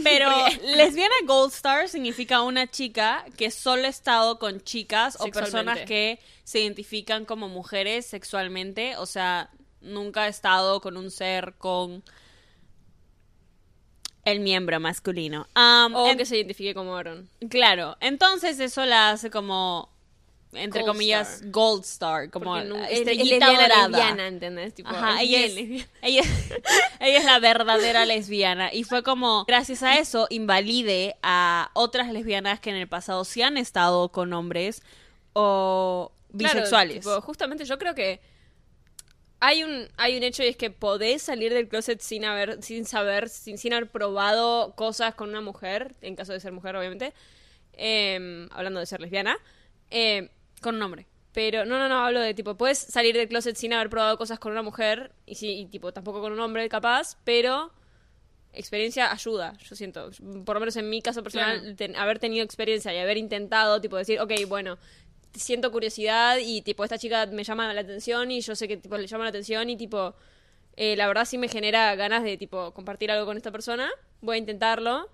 Pero 0.02 0.30
lesbiana 0.74 1.14
Gold 1.26 1.52
Star 1.52 1.88
significa 1.88 2.40
una 2.42 2.66
chica 2.70 3.24
que 3.36 3.50
solo 3.50 3.84
ha 3.84 3.88
estado 3.90 4.38
con 4.38 4.62
chicas 4.62 5.16
o 5.20 5.26
personas 5.28 5.80
que 5.80 6.18
se 6.44 6.60
identifican 6.60 7.24
como 7.26 7.48
mujeres 7.48 8.06
sexualmente. 8.06 8.96
O 8.96 9.04
sea, 9.06 9.50
nunca 9.82 10.22
ha 10.22 10.28
estado 10.28 10.80
con 10.80 10.96
un 10.96 11.10
ser 11.10 11.54
con 11.58 12.02
el 14.24 14.40
miembro 14.40 14.78
masculino. 14.80 15.46
Um, 15.56 15.94
O 15.94 16.08
en- 16.08 16.16
que 16.16 16.24
se 16.26 16.36
identifique 16.36 16.74
como 16.74 16.92
varón. 16.92 17.28
Claro, 17.50 17.96
entonces 18.00 18.60
eso 18.60 18.86
la 18.86 19.10
hace 19.10 19.30
como, 19.30 19.91
entre 20.52 20.82
Gold 20.82 20.92
comillas, 20.92 21.28
star. 21.36 21.50
Gold 21.50 21.84
Star, 21.84 22.30
como 22.30 22.56
es 22.56 22.66
estrellita 22.90 23.46
lesbiana, 23.46 23.62
dorada. 23.62 23.88
lesbiana, 23.88 24.26
¿entendés? 24.28 24.74
Tipo, 24.74 24.90
Ajá, 24.90 25.20
ella 25.22 25.40
es, 25.44 25.56
ella, 26.02 26.22
ella 27.00 27.18
es 27.18 27.24
la 27.24 27.38
verdadera 27.38 28.04
lesbiana. 28.06 28.72
Y 28.72 28.84
fue 28.84 29.02
como, 29.02 29.44
gracias 29.46 29.82
a 29.82 29.98
eso, 29.98 30.26
invalide 30.30 31.16
a 31.22 31.70
otras 31.74 32.12
lesbianas 32.12 32.60
que 32.60 32.70
en 32.70 32.76
el 32.76 32.88
pasado 32.88 33.24
sí 33.24 33.42
han 33.42 33.56
estado 33.56 34.10
con 34.10 34.32
hombres 34.32 34.82
o 35.32 36.12
Claro, 36.36 36.60
bisexuales. 36.60 36.98
tipo, 37.00 37.20
justamente 37.22 37.64
yo 37.64 37.78
creo 37.78 37.94
que 37.94 38.20
hay 39.40 39.64
un, 39.64 39.88
hay 39.96 40.16
un 40.16 40.22
hecho 40.22 40.42
y 40.44 40.46
es 40.48 40.56
que 40.56 40.70
podés 40.70 41.22
salir 41.22 41.52
del 41.52 41.68
closet 41.68 42.00
sin 42.00 42.24
haber, 42.24 42.62
sin 42.62 42.84
saber, 42.84 43.28
sin, 43.28 43.58
sin 43.58 43.72
haber 43.72 43.90
probado 43.90 44.74
cosas 44.76 45.14
con 45.14 45.30
una 45.30 45.40
mujer, 45.40 45.94
en 46.00 46.14
caso 46.14 46.32
de 46.32 46.40
ser 46.40 46.52
mujer, 46.52 46.76
obviamente. 46.76 47.12
eh, 47.74 48.46
hablando 48.52 48.80
de 48.80 48.86
ser 48.86 49.00
lesbiana. 49.00 49.36
eh, 49.90 50.30
con 50.62 50.76
un 50.76 50.82
hombre. 50.82 51.06
pero 51.34 51.64
no, 51.64 51.78
no, 51.78 51.88
no, 51.88 52.04
hablo 52.04 52.20
de 52.20 52.34
tipo, 52.34 52.56
puedes 52.56 52.78
salir 52.78 53.14
del 53.16 53.26
closet 53.28 53.56
sin 53.56 53.72
haber 53.72 53.88
probado 53.90 54.16
cosas 54.18 54.38
con 54.38 54.52
una 54.52 54.62
mujer 54.62 55.12
y, 55.26 55.34
sí, 55.34 55.48
y 55.60 55.66
tipo, 55.66 55.92
tampoco 55.92 56.20
con 56.20 56.32
un 56.32 56.40
hombre 56.40 56.68
capaz, 56.68 57.16
pero 57.24 57.72
experiencia 58.52 59.10
ayuda, 59.10 59.54
yo 59.66 59.74
siento. 59.76 60.10
Por 60.44 60.54
lo 60.56 60.60
menos 60.60 60.76
en 60.76 60.90
mi 60.90 61.00
caso 61.00 61.22
personal, 61.22 61.60
Claro. 61.60 61.76
ten- 61.76 61.96
haber 61.96 62.18
tenido 62.18 62.44
experiencia 62.44 62.92
y 62.94 62.98
haber 62.98 63.16
intentado, 63.16 63.80
tipo, 63.80 63.96
decir, 63.96 64.20
ok, 64.20 64.30
bueno, 64.46 64.76
siento 65.34 65.72
curiosidad 65.72 66.36
y 66.38 66.60
tipo, 66.60 66.84
esta 66.84 66.98
chica 66.98 67.24
me 67.26 67.44
llama 67.44 67.72
la 67.72 67.80
atención 67.80 68.30
y 68.30 68.42
yo 68.42 68.54
sé 68.54 68.68
que 68.68 68.76
tipo 68.76 68.98
le 68.98 69.06
llama 69.06 69.24
la 69.24 69.30
atención 69.30 69.70
y 69.70 69.76
tipo, 69.78 70.14
eh, 70.76 70.96
la 70.96 71.06
verdad 71.06 71.24
sí 71.24 71.38
me 71.38 71.48
genera 71.48 71.94
ganas 71.96 72.22
de 72.24 72.36
tipo 72.36 72.72
compartir 72.74 73.10
algo 73.10 73.24
con 73.24 73.38
esta 73.38 73.50
persona, 73.50 73.90
voy 74.20 74.34
a 74.36 74.38
intentarlo. 74.38 75.08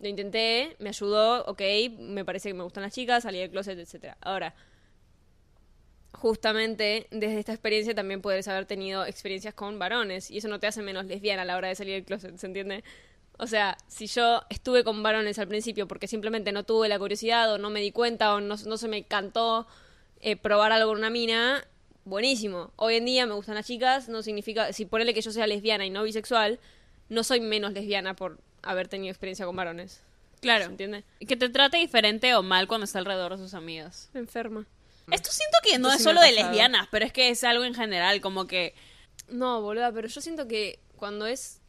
Lo 0.00 0.08
intenté, 0.08 0.76
me 0.78 0.90
ayudó, 0.90 1.44
ok, 1.46 1.60
me 1.98 2.24
parece 2.24 2.50
que 2.50 2.54
me 2.54 2.62
gustan 2.62 2.82
las 2.84 2.94
chicas, 2.94 3.24
salí 3.24 3.38
del 3.38 3.50
closet, 3.50 3.78
etcétera. 3.78 4.16
Ahora, 4.20 4.54
justamente 6.12 7.06
desde 7.10 7.38
esta 7.38 7.52
experiencia 7.52 7.94
también 7.94 8.22
puedes 8.22 8.48
haber 8.48 8.66
tenido 8.66 9.04
experiencias 9.04 9.54
con 9.54 9.78
varones 9.78 10.30
y 10.30 10.38
eso 10.38 10.48
no 10.48 10.58
te 10.58 10.66
hace 10.66 10.82
menos 10.82 11.06
lesbiana 11.06 11.42
a 11.42 11.44
la 11.44 11.56
hora 11.56 11.68
de 11.68 11.74
salir 11.74 11.94
del 11.94 12.04
closet, 12.04 12.36
¿se 12.36 12.46
entiende? 12.46 12.84
O 13.38 13.46
sea, 13.46 13.76
si 13.86 14.06
yo 14.08 14.42
estuve 14.50 14.82
con 14.82 15.02
varones 15.02 15.38
al 15.38 15.46
principio 15.46 15.86
porque 15.86 16.08
simplemente 16.08 16.50
no 16.50 16.64
tuve 16.64 16.88
la 16.88 16.98
curiosidad 16.98 17.52
o 17.52 17.58
no 17.58 17.70
me 17.70 17.80
di 17.80 17.92
cuenta 17.92 18.34
o 18.34 18.40
no, 18.40 18.56
no 18.56 18.76
se 18.76 18.88
me 18.88 19.04
cantó 19.04 19.66
eh, 20.20 20.36
probar 20.36 20.72
algo 20.72 20.90
con 20.90 20.98
una 20.98 21.10
mina, 21.10 21.64
buenísimo. 22.04 22.72
Hoy 22.76 22.96
en 22.96 23.04
día 23.04 23.26
me 23.26 23.34
gustan 23.34 23.54
las 23.54 23.66
chicas, 23.66 24.08
no 24.08 24.22
significa, 24.22 24.72
si 24.72 24.86
ponele 24.86 25.14
que 25.14 25.20
yo 25.20 25.30
sea 25.30 25.46
lesbiana 25.46 25.86
y 25.86 25.90
no 25.90 26.02
bisexual, 26.02 26.58
no 27.08 27.22
soy 27.22 27.40
menos 27.40 27.72
lesbiana 27.72 28.16
por 28.16 28.40
haber 28.62 28.88
tenido 28.88 29.10
experiencia 29.10 29.46
con 29.46 29.56
varones. 29.56 30.02
Claro. 30.40 30.64
¿Se 30.64 30.70
entiende? 30.70 31.04
Que 31.26 31.36
te 31.36 31.48
trate 31.48 31.78
diferente 31.78 32.34
o 32.34 32.42
mal 32.42 32.68
cuando 32.68 32.84
está 32.84 32.98
alrededor 32.98 33.36
de 33.36 33.38
sus 33.38 33.54
amigas. 33.54 34.10
Enferma. 34.14 34.66
Esto 35.10 35.30
siento 35.30 35.58
que 35.62 35.78
no 35.78 35.88
Esto 35.88 35.96
es 35.96 35.98
sí 35.98 36.04
solo 36.04 36.20
de 36.20 36.32
lesbianas, 36.32 36.86
pero 36.90 37.04
es 37.06 37.12
que 37.12 37.30
es 37.30 37.42
algo 37.44 37.64
en 37.64 37.74
general, 37.74 38.20
como 38.20 38.46
que... 38.46 38.74
No, 39.28 39.60
boluda, 39.62 39.90
pero 39.92 40.08
yo 40.08 40.20
siento 40.20 40.46
que 40.46 40.78
cuando 40.96 41.26
es... 41.26 41.60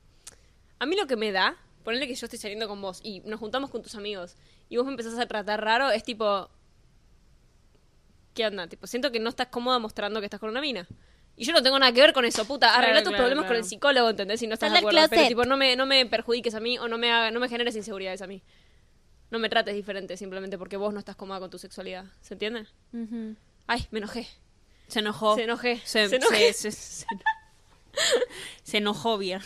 A 0.80 0.86
mí 0.86 0.96
lo 0.96 1.08
que 1.08 1.16
me 1.16 1.32
da, 1.32 1.58
ponerle 1.84 2.08
que 2.08 2.16
yo 2.16 2.26
estoy 2.26 2.40
saliendo 2.40 2.68
con 2.68 2.82
vos 2.82 3.00
y 3.04 3.22
nos 3.22 3.40
juntamos 3.40 3.70
con 3.70 3.82
tus 3.82 3.96
amigos 3.96 4.36
y 4.70 4.78
vos 4.78 4.86
me 4.86 4.92
empezás 4.92 5.18
a 5.18 5.26
tratar 5.26 5.64
raro, 5.64 5.90
es 5.90 6.04
tipo... 6.04 6.50
¿Qué 8.34 8.46
onda? 8.46 8.68
Tipo, 8.68 8.88
siento 8.88 9.12
que 9.12 9.20
no 9.20 9.30
estás 9.30 9.48
cómoda 9.48 9.80
mostrando 9.80 10.20
que 10.20 10.26
estás 10.26 10.40
con 10.40 10.50
una 10.50 10.62
mina. 10.62 10.88
Y 11.40 11.46
yo 11.46 11.54
no 11.54 11.64
tengo 11.64 11.80
nada 11.80 11.92
que 11.94 12.02
ver 12.02 12.12
con 12.14 12.26
eso, 12.26 12.44
puta. 12.46 12.68
Claro, 12.68 12.84
Arregla 12.84 13.02
tus 13.02 13.10
claro, 13.12 13.24
problemas 13.24 13.46
con 13.46 13.56
el 13.56 13.64
psicólogo, 13.64 14.10
¿entendés? 14.10 14.40
Si 14.42 14.48
no 14.48 14.56
estás 14.56 14.68
Sal 14.72 14.82
de 14.82 14.88
acuerdo. 14.88 15.08
Pero 15.10 15.28
tipo, 15.28 15.46
no 15.46 15.56
me, 15.56 15.76
no 15.78 15.86
me 15.86 16.06
perjudiques 16.06 16.54
a 16.54 16.60
mí 16.60 16.78
o 16.78 16.88
no 16.90 16.98
me, 16.98 17.12
haga- 17.12 17.32
no 17.32 17.40
me 17.40 17.48
generes 17.48 17.76
inseguridades 17.78 18.22
a 18.22 18.28
mí. 18.28 18.42
No 19.32 19.40
me 19.40 19.48
trates 19.48 19.74
diferente 19.74 20.18
simplemente 20.18 20.58
porque 20.58 20.76
vos 20.76 20.92
no 20.94 21.00
estás 21.00 21.16
cómoda 21.16 21.40
con 21.40 21.50
tu 21.50 21.58
sexualidad. 21.58 22.04
¿Se 22.22 22.34
entiende? 22.34 22.66
Ay, 23.68 23.88
me 23.92 24.00
enojé. 24.00 24.28
Se 24.90 25.00
enojó. 25.00 25.36
Se 25.36 25.44
enojé. 25.44 25.78
Se, 25.86 26.10
Se 26.10 26.16
enojé. 26.18 26.52
se- 26.54 26.72
se- 26.72 27.06
se- 27.06 27.06
se 28.64 28.78
enojó 28.78 29.18
bien. 29.18 29.42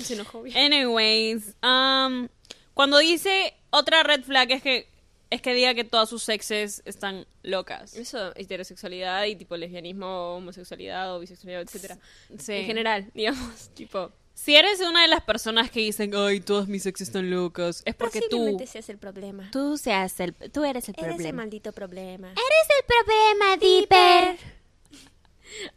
Se 0.00 0.14
enojó 0.14 0.42
bien. 0.42 0.56
Anyways, 0.56 1.54
um, 1.62 2.28
cuando 2.74 2.98
dice 2.98 3.54
otra 3.70 4.02
red 4.02 4.22
flag 4.24 4.50
es 4.52 4.62
que 4.62 4.88
es 5.30 5.42
que 5.42 5.54
diga 5.54 5.74
que 5.74 5.84
todas 5.84 6.08
sus 6.08 6.28
exes 6.28 6.82
están 6.84 7.26
locas. 7.42 7.94
Eso, 7.96 8.32
heterosexualidad 8.36 9.24
y 9.24 9.36
tipo 9.36 9.56
lesbianismo, 9.56 10.36
homosexualidad 10.36 11.14
o 11.14 11.20
bisexualidad, 11.20 11.62
etcétera. 11.62 11.98
Sí. 12.38 12.52
En 12.52 12.66
general, 12.66 13.10
digamos, 13.14 13.70
tipo. 13.70 14.12
Si 14.34 14.54
eres 14.54 14.80
una 14.82 15.00
de 15.02 15.08
las 15.08 15.22
personas 15.22 15.70
que 15.70 15.80
dicen, 15.80 16.12
ay, 16.14 16.40
todas 16.40 16.68
mis 16.68 16.84
exes 16.84 17.08
están 17.08 17.30
locas, 17.30 17.82
es 17.86 17.94
porque 17.94 18.20
tú, 18.28 18.58
seas 18.66 18.88
el 18.90 18.98
problema. 18.98 19.48
Tú, 19.50 19.78
seas 19.78 20.20
el, 20.20 20.34
tú 20.34 20.62
eres 20.64 20.88
el 20.90 20.94
Eres 20.98 21.08
el 21.08 21.14
problema. 21.16 21.42
maldito 21.42 21.72
problema. 21.72 22.28
Eres 22.32 22.68
el 22.78 22.84
problema, 22.86 23.56
Dipper. 23.56 24.38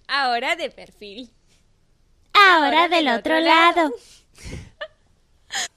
Ahora 0.08 0.56
de 0.58 0.70
perfil. 0.72 1.30
Ahora 2.34 2.90
del 2.90 3.08
otro 3.08 3.40
lado. 3.40 3.94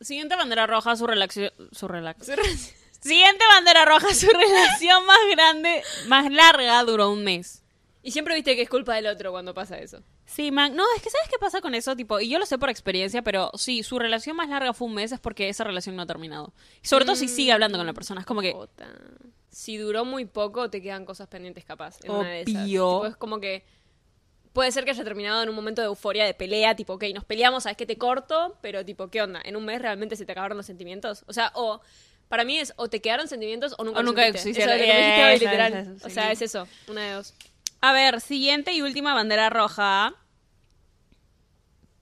Siguiente 0.00 0.34
bandera 0.36 0.66
roja, 0.66 0.96
su 0.96 1.06
relación, 1.06 1.52
su 1.70 1.86
relación. 1.88 2.38
Siguiente 3.02 3.44
bandera 3.52 3.84
roja, 3.84 4.14
su 4.14 4.26
relación 4.32 5.04
más 5.04 5.18
grande, 5.32 5.82
más 6.06 6.30
larga 6.30 6.82
duró 6.84 7.10
un 7.10 7.24
mes. 7.24 7.62
Y 8.02 8.12
siempre 8.12 8.34
viste 8.34 8.56
que 8.56 8.62
es 8.62 8.68
culpa 8.68 8.94
del 8.94 9.06
otro 9.06 9.30
cuando 9.32 9.54
pasa 9.54 9.78
eso. 9.78 10.02
Sí, 10.24 10.50
man. 10.50 10.74
No, 10.74 10.84
es 10.96 11.02
que 11.02 11.10
¿sabes 11.10 11.28
qué 11.28 11.38
pasa 11.38 11.60
con 11.60 11.74
eso? 11.74 11.94
Tipo, 11.94 12.20
y 12.20 12.28
yo 12.28 12.38
lo 12.38 12.46
sé 12.46 12.58
por 12.58 12.70
experiencia, 12.70 13.22
pero 13.22 13.50
sí, 13.54 13.82
su 13.82 13.98
relación 13.98 14.36
más 14.36 14.48
larga 14.48 14.72
fue 14.72 14.88
un 14.88 14.94
mes 14.94 15.12
es 15.12 15.20
porque 15.20 15.48
esa 15.48 15.64
relación 15.64 15.94
no 15.94 16.02
ha 16.02 16.06
terminado. 16.06 16.52
Sobre 16.82 17.04
todo 17.04 17.16
si 17.16 17.28
sigue 17.28 17.52
hablando 17.52 17.78
con 17.78 17.86
la 17.86 17.92
persona. 17.92 18.20
Es 18.20 18.26
como 18.26 18.40
que, 18.40 18.52
Jota. 18.52 18.88
Si 19.50 19.76
duró 19.76 20.04
muy 20.04 20.24
poco, 20.24 20.70
te 20.70 20.80
quedan 20.80 21.04
cosas 21.04 21.28
pendientes 21.28 21.64
capaz. 21.64 22.02
En 22.04 22.10
una 22.12 22.28
de 22.28 22.40
esas. 22.42 22.64
Tipo, 22.64 23.06
es 23.06 23.16
como 23.16 23.40
que. 23.40 23.64
Puede 24.52 24.70
ser 24.70 24.84
que 24.84 24.90
haya 24.90 25.04
terminado 25.04 25.42
en 25.42 25.48
un 25.48 25.54
momento 25.54 25.80
de 25.80 25.86
euforia, 25.86 26.26
de 26.26 26.34
pelea, 26.34 26.76
tipo, 26.76 26.92
ok, 26.92 27.04
nos 27.14 27.24
peleamos, 27.24 27.62
sabes 27.62 27.78
que 27.78 27.86
te 27.86 27.96
corto, 27.96 28.58
pero 28.60 28.84
tipo, 28.84 29.08
¿qué 29.08 29.22
onda? 29.22 29.40
¿En 29.42 29.56
un 29.56 29.64
mes 29.64 29.80
realmente 29.80 30.14
se 30.14 30.26
te 30.26 30.32
acabaron 30.32 30.58
los 30.58 30.66
sentimientos? 30.66 31.24
O 31.26 31.32
sea, 31.32 31.52
o 31.54 31.80
para 32.32 32.44
mí 32.44 32.58
es 32.58 32.72
o 32.76 32.88
te 32.88 33.02
quedaron 33.02 33.28
sentimientos 33.28 33.74
o 33.76 33.84
nunca 33.84 34.00
O 34.00 34.02
nunca 34.02 34.26
existieron. 34.26 34.74
Eso 34.80 35.26
es 35.26 35.40
literal. 35.42 35.74
eso, 35.74 36.06
O 36.06 36.08
sí. 36.08 36.14
sea, 36.14 36.32
es 36.32 36.40
eso, 36.40 36.66
una 36.88 37.02
de 37.04 37.12
dos. 37.12 37.34
a 37.82 37.92
ver, 37.92 38.22
siguiente 38.22 38.72
y 38.72 38.80
última 38.80 39.12
bandera 39.12 39.50
roja. 39.50 40.14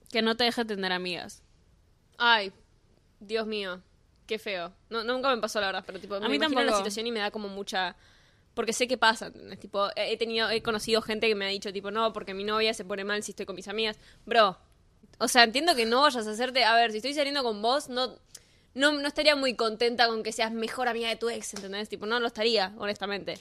Que 0.09 0.21
no 0.21 0.35
te 0.37 0.45
deje 0.45 0.63
tener 0.63 0.91
amigas. 0.93 1.41
Ay, 2.17 2.53
Dios 3.19 3.45
mío, 3.45 3.81
qué 4.25 4.39
feo. 4.39 4.71
No, 4.89 5.03
nunca 5.03 5.33
me 5.35 5.41
pasó 5.41 5.59
la 5.59 5.67
verdad, 5.67 5.83
pero 5.85 5.99
tipo, 5.99 6.15
A 6.15 6.19
me 6.21 6.29
mí 6.29 6.35
imagino 6.37 6.61
la 6.61 6.67
tampoco. 6.67 6.77
situación 6.77 7.07
y 7.07 7.11
me 7.11 7.19
da 7.19 7.31
como 7.31 7.49
mucha 7.49 7.95
porque 8.53 8.71
sé 8.73 8.87
qué 8.87 8.97
pasa, 8.97 9.27
¿entendés? 9.27 9.59
Tipo, 9.59 9.89
he 9.95 10.15
tenido 10.17 10.49
he 10.49 10.61
conocido 10.61 11.01
gente 11.01 11.27
que 11.27 11.35
me 11.35 11.45
ha 11.45 11.49
dicho 11.49 11.71
tipo, 11.73 11.91
"No, 11.91 12.11
porque 12.13 12.33
mi 12.33 12.43
novia 12.43 12.73
se 12.73 12.83
pone 12.85 13.03
mal 13.05 13.23
si 13.23 13.31
estoy 13.31 13.45
con 13.45 13.55
mis 13.55 13.67
amigas." 13.67 13.97
Bro, 14.25 14.57
o 15.19 15.27
sea, 15.27 15.43
entiendo 15.43 15.75
que 15.75 15.85
no 15.85 16.01
vayas 16.01 16.25
a 16.27 16.31
hacerte, 16.31 16.63
a 16.65 16.73
ver, 16.75 16.91
si 16.91 16.97
estoy 16.97 17.13
saliendo 17.13 17.43
con 17.43 17.61
vos, 17.61 17.87
no 17.89 18.17
no, 18.73 18.91
no 18.93 19.07
estaría 19.07 19.35
muy 19.35 19.55
contenta 19.55 20.07
con 20.07 20.23
que 20.23 20.31
seas 20.31 20.51
mejor 20.51 20.87
amiga 20.87 21.09
de 21.09 21.15
tu 21.15 21.29
ex, 21.29 21.53
¿entendés? 21.53 21.89
Tipo, 21.89 22.05
no 22.05 22.19
lo 22.19 22.27
estaría, 22.27 22.73
honestamente. 22.77 23.37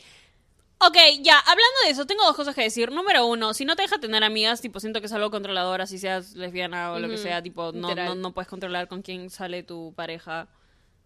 Ok, 0.82 0.96
ya, 1.20 1.38
hablando 1.38 1.80
de 1.84 1.90
eso, 1.90 2.06
tengo 2.06 2.24
dos 2.24 2.34
cosas 2.34 2.54
que 2.54 2.62
decir. 2.62 2.90
Número 2.90 3.26
uno, 3.26 3.52
si 3.52 3.66
no 3.66 3.76
te 3.76 3.82
deja 3.82 3.98
tener 3.98 4.24
amigas, 4.24 4.62
tipo, 4.62 4.80
siento 4.80 5.00
que 5.00 5.06
es 5.06 5.12
algo 5.12 5.30
controlador, 5.30 5.82
así 5.82 5.98
seas 5.98 6.34
lesbiana 6.34 6.92
o 6.92 6.98
lo 6.98 7.08
que 7.08 7.18
sea, 7.18 7.42
tipo, 7.42 7.70
no, 7.72 7.94
no, 7.94 8.14
no 8.14 8.32
puedes 8.32 8.48
controlar 8.48 8.88
con 8.88 9.02
quién 9.02 9.28
sale 9.28 9.62
tu 9.62 9.92
pareja 9.94 10.48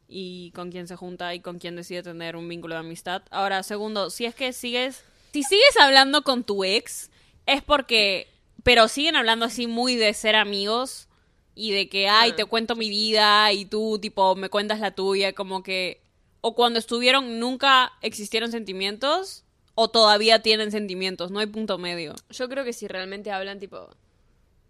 y 0.06 0.52
con 0.52 0.70
quién 0.70 0.86
se 0.86 0.94
junta 0.94 1.34
y 1.34 1.40
con 1.40 1.58
quién 1.58 1.74
decide 1.74 2.04
tener 2.04 2.36
un 2.36 2.48
vínculo 2.48 2.74
de 2.74 2.80
amistad. 2.80 3.22
Ahora, 3.30 3.64
segundo, 3.64 4.10
si 4.10 4.26
es 4.26 4.34
que 4.36 4.52
sigues, 4.52 5.04
si 5.32 5.42
sigues 5.42 5.76
hablando 5.80 6.22
con 6.22 6.44
tu 6.44 6.62
ex, 6.62 7.10
es 7.46 7.60
porque, 7.60 8.28
pero 8.62 8.86
siguen 8.86 9.16
hablando 9.16 9.44
así 9.44 9.66
muy 9.66 9.96
de 9.96 10.14
ser 10.14 10.36
amigos 10.36 11.08
y 11.54 11.72
de 11.72 11.88
que, 11.88 12.08
ay, 12.08 12.32
te 12.32 12.44
cuento 12.44 12.76
mi 12.76 12.88
vida 12.88 13.52
y 13.52 13.64
tú, 13.64 13.98
tipo, 14.00 14.34
me 14.34 14.48
cuentas 14.48 14.80
la 14.80 14.94
tuya, 14.94 15.32
como 15.32 15.62
que... 15.62 16.00
o 16.40 16.54
cuando 16.54 16.78
estuvieron 16.78 17.38
nunca 17.38 17.92
existieron 18.02 18.50
sentimientos 18.50 19.44
o 19.74 19.88
todavía 19.88 20.42
tienen 20.42 20.70
sentimientos, 20.70 21.30
no 21.30 21.40
hay 21.40 21.46
punto 21.46 21.78
medio. 21.78 22.14
Yo 22.30 22.48
creo 22.48 22.64
que 22.64 22.72
si 22.72 22.88
realmente 22.88 23.30
hablan, 23.30 23.58
tipo, 23.60 23.88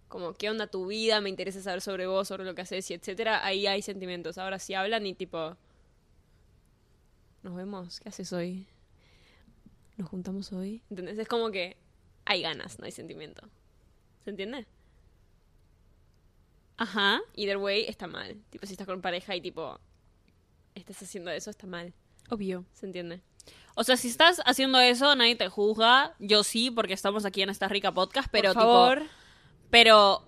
como, 0.09 0.35
¿qué 0.35 0.51
onda 0.51 0.67
tu 0.67 0.87
vida? 0.87 1.21
Me 1.21 1.31
interesa 1.31 1.61
saber 1.61 1.81
sobre 1.81 2.07
vos, 2.07 2.29
sobre 2.29 2.45
lo 2.45 2.55
que 2.55 2.63
haces 2.63 2.91
y 2.91 2.95
etcétera, 2.95 3.45
ahí 3.45 3.67
hay 3.67 3.83
sentimientos. 3.83 4.39
Ahora, 4.39 4.59
si 4.59 4.75
hablan 4.75 5.07
y 5.07 5.15
tipo, 5.15 5.57
nos 7.43 7.55
vemos, 7.57 8.01
¿qué 8.01 8.09
haces 8.11 8.33
hoy? 8.33 8.67
¿Nos 9.97 10.09
juntamos 10.09 10.53
hoy? 10.53 10.83
¿Entendés? 10.91 11.19
Es 11.19 11.29
como 11.29 11.51
que 11.51 11.77
hay 12.25 12.43
ganas, 12.43 12.79
no 12.79 12.85
hay 12.85 12.93
sentimiento. 12.93 13.43
¿Se 14.25 14.31
entiende? 14.31 14.67
Ajá. 16.77 17.21
Either 17.35 17.57
way, 17.57 17.85
está 17.87 18.07
mal. 18.07 18.37
Tipo, 18.51 18.67
si 18.67 18.73
estás 18.73 18.87
con 18.87 19.01
pareja 19.01 19.35
y 19.37 19.41
tipo, 19.41 19.79
estás 20.75 21.03
haciendo 21.03 21.31
eso, 21.31 21.51
está 21.51 21.67
mal. 21.67 21.93
Obvio. 22.31 22.65
¿Se 22.73 22.87
entiende? 22.87 23.21
O 23.75 23.85
sea, 23.85 23.97
si 23.97 24.09
estás 24.09 24.41
haciendo 24.47 24.79
eso, 24.81 25.15
nadie 25.17 25.37
te 25.37 25.49
juzga. 25.49 26.15
Yo 26.19 26.45
sí, 26.45 26.71
porque 26.71 26.95
estamos 26.95 27.25
aquí 27.25 27.43
en 27.43 27.51
esta 27.51 27.69
rica 27.69 27.93
podcast, 27.93 28.29
pero 28.31 28.53
Por 28.53 28.63
favor. 28.63 28.99
tipo, 29.01 29.11
pero 29.71 30.27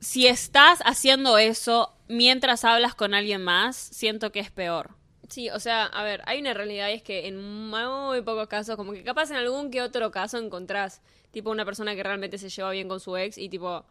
si 0.00 0.26
estás 0.26 0.80
haciendo 0.84 1.38
eso 1.38 1.94
mientras 2.08 2.64
hablas 2.64 2.94
con 2.94 3.14
alguien 3.14 3.42
más, 3.42 3.76
siento 3.76 4.32
que 4.32 4.40
es 4.40 4.50
peor. 4.50 4.90
Sí, 5.28 5.48
o 5.48 5.58
sea, 5.60 5.86
a 5.86 6.02
ver, 6.02 6.22
hay 6.26 6.40
una 6.40 6.52
realidad 6.52 6.90
y 6.90 6.92
es 6.92 7.02
que 7.02 7.26
en 7.26 7.40
muy 7.70 8.20
pocos 8.20 8.48
casos, 8.48 8.76
como 8.76 8.92
que 8.92 9.02
capaz 9.02 9.30
en 9.30 9.36
algún 9.36 9.70
que 9.70 9.80
otro 9.80 10.10
caso 10.10 10.36
encontrás, 10.36 11.00
tipo, 11.30 11.50
una 11.50 11.64
persona 11.64 11.94
que 11.94 12.02
realmente 12.02 12.36
se 12.36 12.50
lleva 12.50 12.70
bien 12.70 12.88
con 12.88 13.00
su 13.00 13.16
ex 13.16 13.38
y 13.38 13.48
tipo, 13.48 13.86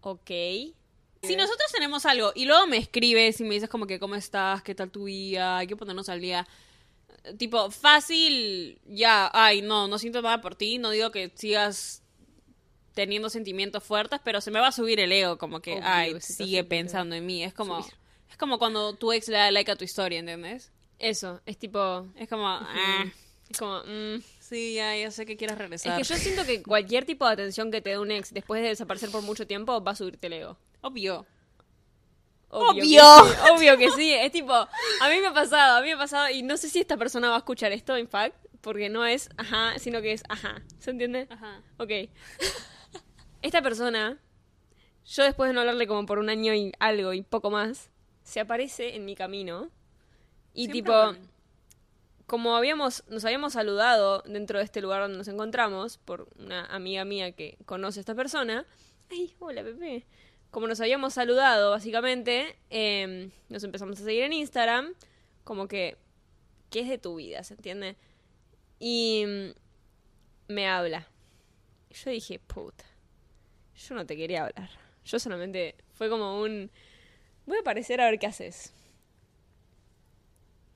ok. 0.00 0.30
Si 1.22 1.36
nosotros 1.36 1.70
tenemos 1.70 2.04
algo 2.04 2.32
y 2.34 2.46
luego 2.46 2.66
me 2.66 2.78
escribes 2.78 3.40
y 3.40 3.44
me 3.44 3.54
dices 3.54 3.68
como 3.68 3.86
que 3.86 4.00
cómo 4.00 4.16
estás, 4.16 4.62
qué 4.62 4.74
tal 4.74 4.90
tu 4.90 5.04
vida, 5.04 5.58
hay 5.58 5.68
que 5.68 5.76
ponernos 5.76 6.08
al 6.08 6.20
día. 6.20 6.46
Tipo, 7.38 7.70
fácil, 7.70 8.80
ya, 8.86 9.30
ay, 9.32 9.62
no, 9.62 9.86
no 9.86 9.98
siento 9.98 10.20
nada 10.20 10.40
por 10.40 10.56
ti, 10.56 10.78
no 10.78 10.90
digo 10.90 11.12
que 11.12 11.30
sigas 11.36 12.02
teniendo 12.94 13.30
sentimientos 13.30 13.84
fuertes, 13.84 14.20
pero 14.24 14.40
se 14.40 14.50
me 14.50 14.58
va 14.58 14.68
a 14.68 14.72
subir 14.72 14.98
el 14.98 15.12
ego, 15.12 15.38
como 15.38 15.60
que, 15.60 15.74
Obvio, 15.74 15.82
ay, 15.84 16.20
sigue 16.20 16.64
pensando 16.64 17.14
en 17.14 17.24
mí. 17.24 17.44
Es 17.44 17.54
como, 17.54 17.80
Subir. 17.82 17.94
es 18.28 18.36
como 18.36 18.58
cuando 18.58 18.94
tu 18.96 19.12
ex 19.12 19.28
le 19.28 19.36
da 19.36 19.50
like 19.52 19.70
a 19.70 19.76
tu 19.76 19.84
historia, 19.84 20.18
¿entendés? 20.18 20.72
Eso, 20.98 21.40
es 21.46 21.56
tipo, 21.56 22.06
Es 22.16 22.28
como, 22.28 22.48
ah, 22.48 23.04
es 23.48 23.58
como, 23.58 23.78
mm. 23.84 24.22
sí, 24.40 24.74
ya, 24.74 24.96
ya 24.96 25.12
sé 25.12 25.24
que 25.24 25.36
quieres 25.36 25.54
Es 25.54 25.58
regresar. 25.60 25.96
que 25.98 26.04
yo 26.04 26.16
siento 26.16 26.44
que 26.44 26.62
cualquier 26.64 27.04
tipo 27.04 27.24
de 27.26 27.32
atención 27.32 27.70
que 27.70 27.80
te 27.80 27.90
dé 27.90 27.98
un 27.98 28.10
ex 28.10 28.34
después 28.34 28.60
de 28.60 28.68
desaparecer 28.70 29.10
por 29.10 29.22
mucho 29.22 29.46
tiempo 29.46 29.82
va 29.82 29.92
a 29.92 29.96
subirte 29.96 30.26
el 30.26 30.32
ego. 30.32 30.58
Obvio. 30.82 31.26
Obvio. 32.50 32.70
Obvio. 32.70 32.82
Que 32.82 32.84
sí, 32.84 32.98
obvio 33.52 33.78
que 33.78 33.90
sí. 33.92 34.12
Es 34.12 34.30
tipo, 34.30 34.52
a 34.52 35.08
mí 35.08 35.20
me 35.20 35.28
ha 35.28 35.32
pasado, 35.32 35.78
a 35.78 35.80
mí 35.80 35.86
me 35.86 35.94
ha 35.94 35.98
pasado, 35.98 36.28
y 36.28 36.42
no 36.42 36.56
sé 36.56 36.68
si 36.68 36.80
esta 36.80 36.96
persona 36.96 37.30
va 37.30 37.36
a 37.36 37.38
escuchar 37.38 37.72
esto, 37.72 37.96
en 37.96 38.08
fact, 38.08 38.36
porque 38.60 38.88
no 38.88 39.06
es 39.06 39.30
ajá, 39.38 39.78
sino 39.78 40.02
que 40.02 40.12
es 40.12 40.22
ajá. 40.28 40.62
¿Se 40.78 40.90
entiende? 40.90 41.26
Ajá. 41.30 41.62
Ok. 41.78 41.90
Esta 43.40 43.62
persona, 43.62 44.20
yo 45.06 45.24
después 45.24 45.48
de 45.48 45.54
no 45.54 45.60
hablarle 45.60 45.86
como 45.86 46.04
por 46.04 46.18
un 46.18 46.28
año 46.28 46.54
y 46.54 46.72
algo 46.78 47.12
y 47.12 47.22
poco 47.22 47.50
más, 47.50 47.90
se 48.22 48.40
aparece 48.40 48.94
en 48.96 49.04
mi 49.04 49.16
camino. 49.16 49.70
Y 50.54 50.66
Siempre 50.66 50.82
tipo, 50.82 51.14
como 52.26 52.56
habíamos, 52.56 53.04
nos 53.08 53.24
habíamos 53.24 53.54
saludado 53.54 54.22
dentro 54.26 54.58
de 54.58 54.64
este 54.64 54.80
lugar 54.80 55.02
donde 55.02 55.18
nos 55.18 55.28
encontramos, 55.28 55.98
por 55.98 56.28
una 56.38 56.66
amiga 56.66 57.04
mía 57.04 57.32
que 57.32 57.56
conoce 57.66 58.00
a 58.00 58.02
esta 58.02 58.14
persona. 58.14 58.66
Ay, 59.10 59.34
hola, 59.38 59.62
Pepe. 59.62 60.06
Como 60.52 60.68
nos 60.68 60.80
habíamos 60.80 61.14
saludado, 61.14 61.70
básicamente, 61.72 62.56
eh, 62.70 63.30
nos 63.48 63.64
empezamos 63.64 64.00
a 64.00 64.04
seguir 64.04 64.22
en 64.22 64.32
Instagram. 64.34 64.94
Como 65.44 65.66
que, 65.66 65.96
¿qué 66.70 66.80
es 66.80 66.88
de 66.88 66.98
tu 66.98 67.16
vida? 67.16 67.42
¿Se 67.42 67.54
entiende? 67.54 67.96
Y 68.78 69.24
mm, 69.26 70.52
me 70.52 70.68
habla. 70.68 71.08
Yo 71.90 72.10
dije, 72.10 72.38
puta, 72.38 72.84
yo 73.88 73.94
no 73.94 74.06
te 74.06 74.14
quería 74.16 74.44
hablar. 74.44 74.70
Yo 75.04 75.18
solamente, 75.18 75.74
fue 75.94 76.08
como 76.08 76.40
un, 76.42 76.70
voy 77.46 77.56
a 77.56 77.60
aparecer 77.60 78.00
a 78.00 78.04
ver 78.10 78.18
qué 78.18 78.26
haces. 78.26 78.72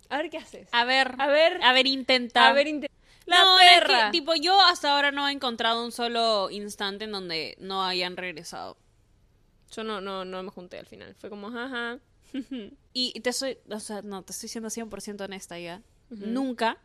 A 0.08 0.18
ver 0.18 0.30
qué 0.30 0.38
haces. 0.38 0.68
A 0.72 0.84
ver, 0.84 1.14
A 1.18 1.26
ver, 1.26 1.60
a 1.62 1.72
ver, 1.72 1.86
intenta. 1.86 2.48
a 2.48 2.52
ver, 2.52 2.66
inte- 2.66 2.88
la 3.26 3.36
No, 3.42 3.58
es 3.58 3.70
que, 3.80 3.86
perra. 3.86 4.10
tipo, 4.10 4.34
yo 4.36 4.58
hasta 4.62 4.94
ahora 4.94 5.10
no 5.10 5.28
he 5.28 5.32
encontrado 5.32 5.84
un 5.84 5.92
solo 5.92 6.48
instante 6.50 7.04
en 7.04 7.12
donde 7.12 7.56
no 7.58 7.84
hayan 7.84 8.16
regresado. 8.16 8.76
Yo 9.70 9.84
no, 9.84 10.00
no, 10.00 10.24
no 10.24 10.42
me 10.42 10.50
junté 10.50 10.78
al 10.78 10.86
final. 10.86 11.14
Fue 11.14 11.30
como, 11.30 11.50
jaja. 11.50 11.98
Y 12.92 13.20
te 13.20 13.32
soy, 13.32 13.58
o 13.70 13.78
sea, 13.78 14.02
no, 14.02 14.22
te 14.22 14.32
estoy 14.32 14.48
siendo 14.48 14.68
100% 14.68 15.20
honesta 15.22 15.58
ya. 15.58 15.82
Nunca 16.08 16.78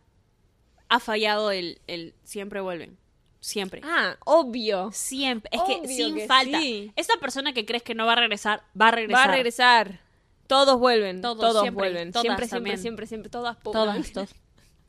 ha 0.89 0.99
fallado 0.99 1.51
el, 1.51 1.79
el 1.87 2.13
siempre 2.23 2.59
vuelven. 2.59 2.97
Siempre. 3.39 3.81
Ah, 3.83 4.17
obvio. 4.25 4.91
Siempre. 4.91 5.49
Es 5.53 5.61
que 5.61 5.87
sin 5.87 6.15
que 6.15 6.27
falta. 6.27 6.59
sí. 6.59 6.91
Esta 6.95 7.17
persona 7.19 7.53
que 7.53 7.65
crees 7.65 7.81
que 7.81 7.95
no 7.95 8.05
va 8.05 8.13
a 8.13 8.17
regresar, 8.17 8.63
va 8.79 8.89
a 8.89 8.91
regresar. 8.91 9.27
Va 9.27 9.31
a 9.31 9.35
regresar. 9.35 9.99
Todos 10.47 10.79
vuelven. 10.79 11.21
Todos, 11.21 11.39
Todos, 11.39 11.61
siempre, 11.61 11.89
vuelven. 11.89 12.11
todas 12.11 12.23
siempre, 12.23 12.47
siempre, 12.47 12.77
siempre, 12.77 13.07
siempre. 13.07 13.29
Todas. 13.29 13.57
Todas, 13.63 14.11
todas. 14.11 14.35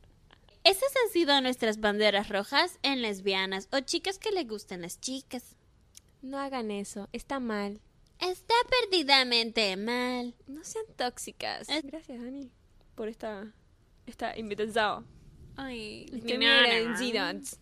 Estas 0.63 0.93
han 1.03 1.11
sido 1.11 1.39
nuestras 1.41 1.79
banderas 1.79 2.29
rojas 2.29 2.79
en 2.83 3.01
lesbianas 3.01 3.67
o 3.71 3.79
chicas 3.79 4.19
que 4.19 4.31
le 4.31 4.43
gustan 4.43 4.81
las 4.81 4.99
chicas. 5.01 5.55
No 6.23 6.39
hagan 6.39 6.71
eso. 6.71 7.07
Está 7.11 7.39
mal. 7.39 7.79
Está 8.19 8.53
perdidamente 8.81 9.75
mal. 9.77 10.33
No 10.47 10.63
sean 10.63 10.85
tóxicas. 10.95 11.69
Es- 11.69 11.83
Gracias, 11.83 12.19
Dani, 12.21 12.49
por 12.95 13.09
esta, 13.09 13.53
esta 14.07 14.35
invitación. 14.37 15.05
Ay. 15.55 16.09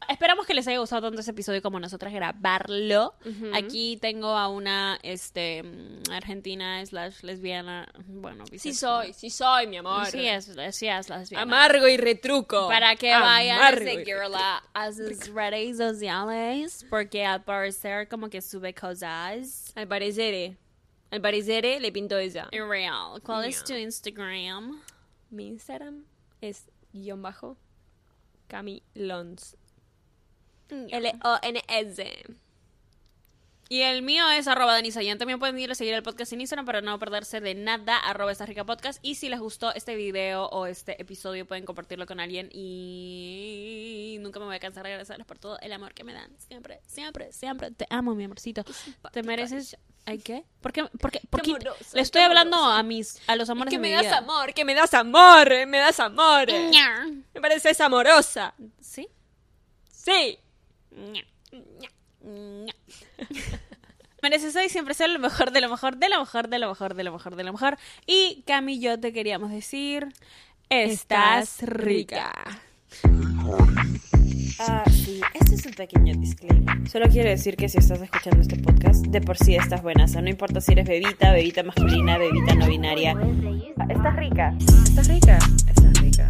Esperamos 0.09 0.45
que 0.45 0.53
les 0.53 0.67
haya 0.67 0.79
gustado 0.79 1.01
tanto 1.03 1.19
este 1.19 1.31
episodio 1.31 1.61
como 1.61 1.79
nosotras 1.79 2.13
grabarlo. 2.13 3.15
Aquí 3.53 3.97
tengo 3.97 4.29
a 4.29 4.47
una 4.47 4.97
este 5.03 5.63
mm, 5.63 6.11
argentina 6.11 6.85
slash 6.85 7.21
lesbiana. 7.23 7.91
Bueno, 8.07 8.45
Sí 8.55 8.73
soy, 8.73 9.13
sí 9.13 9.29
soy, 9.29 9.67
mi 9.67 9.77
amor. 9.77 10.05
Sí 10.07 10.25
es, 10.25 10.51
sí 10.71 10.87
es 10.87 11.09
lesbiana. 11.09 11.41
Amargo 11.43 11.87
y 11.87 11.97
retruco. 11.97 12.67
Para 12.67 12.95
que 12.95 13.11
vayan 13.11 13.59
a 13.61 13.77
seguirla 13.77 14.63
a 14.73 14.91
sus 14.91 15.27
redes 15.33 15.77
sociales. 15.77 16.85
Porque 16.89 17.25
al 17.25 17.43
parecer 17.43 18.07
como 18.07 18.29
que 18.29 18.41
sube 18.41 18.73
cosas. 18.73 19.73
Al 19.75 19.87
parecer, 19.87 20.57
al 21.11 21.21
parecer 21.21 21.81
le 21.81 21.91
pinto 21.91 22.17
ella. 22.17 22.47
Irreal. 22.51 23.21
¿Cuál 23.21 23.45
es 23.45 23.57
Yeah. 23.57 23.65
tu 23.65 23.73
Instagram? 23.73 24.81
Mi 25.29 25.47
Instagram 25.47 26.05
es 26.41 26.65
guion 26.93 27.21
bajo 27.21 27.57
Cami 28.51 28.83
Lons. 28.95 29.55
L-O-N-S. 30.69 31.99
Y 33.71 33.83
el 33.83 34.01
mío 34.01 34.29
es 34.31 34.49
arroba 34.49 34.73
Danisayan. 34.73 35.17
También 35.17 35.39
pueden 35.39 35.57
ir 35.57 35.71
a 35.71 35.75
seguir 35.75 35.93
el 35.93 36.03
podcast 36.03 36.33
en 36.33 36.41
Instagram 36.41 36.65
para 36.65 36.81
no 36.81 36.99
perderse 36.99 37.39
de 37.39 37.55
nada. 37.55 37.99
Arroba 37.99 38.29
esta 38.29 38.45
rica 38.45 38.65
podcast. 38.65 38.99
Y 39.01 39.15
si 39.15 39.29
les 39.29 39.39
gustó 39.39 39.73
este 39.73 39.95
video 39.95 40.47
o 40.47 40.65
este 40.65 41.01
episodio, 41.01 41.47
pueden 41.47 41.63
compartirlo 41.63 42.05
con 42.05 42.19
alguien. 42.19 42.49
Y 42.51 44.17
nunca 44.19 44.41
me 44.41 44.45
voy 44.47 44.57
a 44.57 44.59
cansar 44.59 44.83
de 44.83 44.89
agradecerles 44.89 45.25
por 45.25 45.39
todo 45.39 45.57
el 45.61 45.71
amor 45.71 45.93
que 45.93 46.03
me 46.03 46.11
dan. 46.11 46.29
Siempre, 46.37 46.81
siempre, 46.85 47.31
siempre. 47.31 47.71
Te 47.71 47.85
amo, 47.89 48.13
mi 48.13 48.25
amorcito. 48.25 48.65
Te 49.13 49.23
mereces. 49.23 49.77
¿Ay 50.05 50.19
qué? 50.19 50.43
¿Por 50.59 50.73
qué? 50.73 50.83
¿Por 50.99 51.09
qué? 51.09 51.21
¿Por 51.29 51.41
qué? 51.41 51.55
Le 51.93 52.01
estoy 52.01 52.23
hablando 52.23 52.57
a 52.57 52.83
mis, 52.83 53.21
a 53.27 53.37
los 53.37 53.49
amores 53.49 53.71
que 53.71 53.77
de 53.77 53.81
me 53.83 53.87
mi 53.87 53.93
das 53.93 54.03
vida. 54.03 54.17
amor, 54.17 54.53
que 54.53 54.65
me 54.65 54.73
das 54.73 54.93
amor, 54.93 55.47
me 55.65 55.77
das 55.77 55.97
amor. 56.01 56.47
Me 56.51 57.39
pareces 57.39 57.79
amorosa. 57.79 58.53
¿Sí? 58.81 59.07
Sí. 59.89 60.37
Mereces 64.21 64.55
hoy 64.55 64.69
siempre 64.69 64.93
ser 64.93 65.09
lo 65.09 65.19
mejor, 65.19 65.51
de 65.51 65.61
lo 65.61 65.69
mejor, 65.69 65.97
de 65.97 66.09
lo 66.09 66.19
mejor, 66.19 66.47
de 66.47 66.59
lo 66.59 66.69
mejor, 66.69 66.95
de 66.95 67.03
lo 67.03 67.11
mejor, 67.11 67.35
de 67.35 67.43
lo 67.43 67.51
mejor. 67.51 67.77
Y 68.05 68.43
Cami, 68.45 68.79
yo 68.79 68.99
te 68.99 69.13
queríamos 69.13 69.51
decir, 69.51 70.07
estás 70.69 71.61
rica. 71.61 72.31
Ah, 74.59 74.83
sí, 74.91 75.21
este 75.33 75.55
es 75.55 75.65
un 75.65 75.73
pequeño 75.73 76.13
disclaimer. 76.15 76.87
Solo 76.87 77.07
quiero 77.09 77.29
decir 77.29 77.55
que 77.55 77.67
si 77.67 77.79
estás 77.79 77.99
escuchando 78.01 78.41
este 78.41 78.57
podcast, 78.57 79.05
de 79.07 79.21
por 79.21 79.37
sí 79.37 79.55
estás 79.55 79.81
buena. 79.81 80.05
O 80.05 80.07
sea, 80.07 80.21
no 80.21 80.29
importa 80.29 80.61
si 80.61 80.73
eres 80.73 80.87
bebita, 80.87 81.31
bebita 81.31 81.63
masculina, 81.63 82.17
bebita 82.19 82.53
no 82.53 82.67
binaria. 82.67 83.15
Estás 83.89 84.15
rica. 84.15 84.55
Estás 84.59 85.07
rica. 85.07 85.39
Estás 85.67 86.01
rica. 86.01 86.29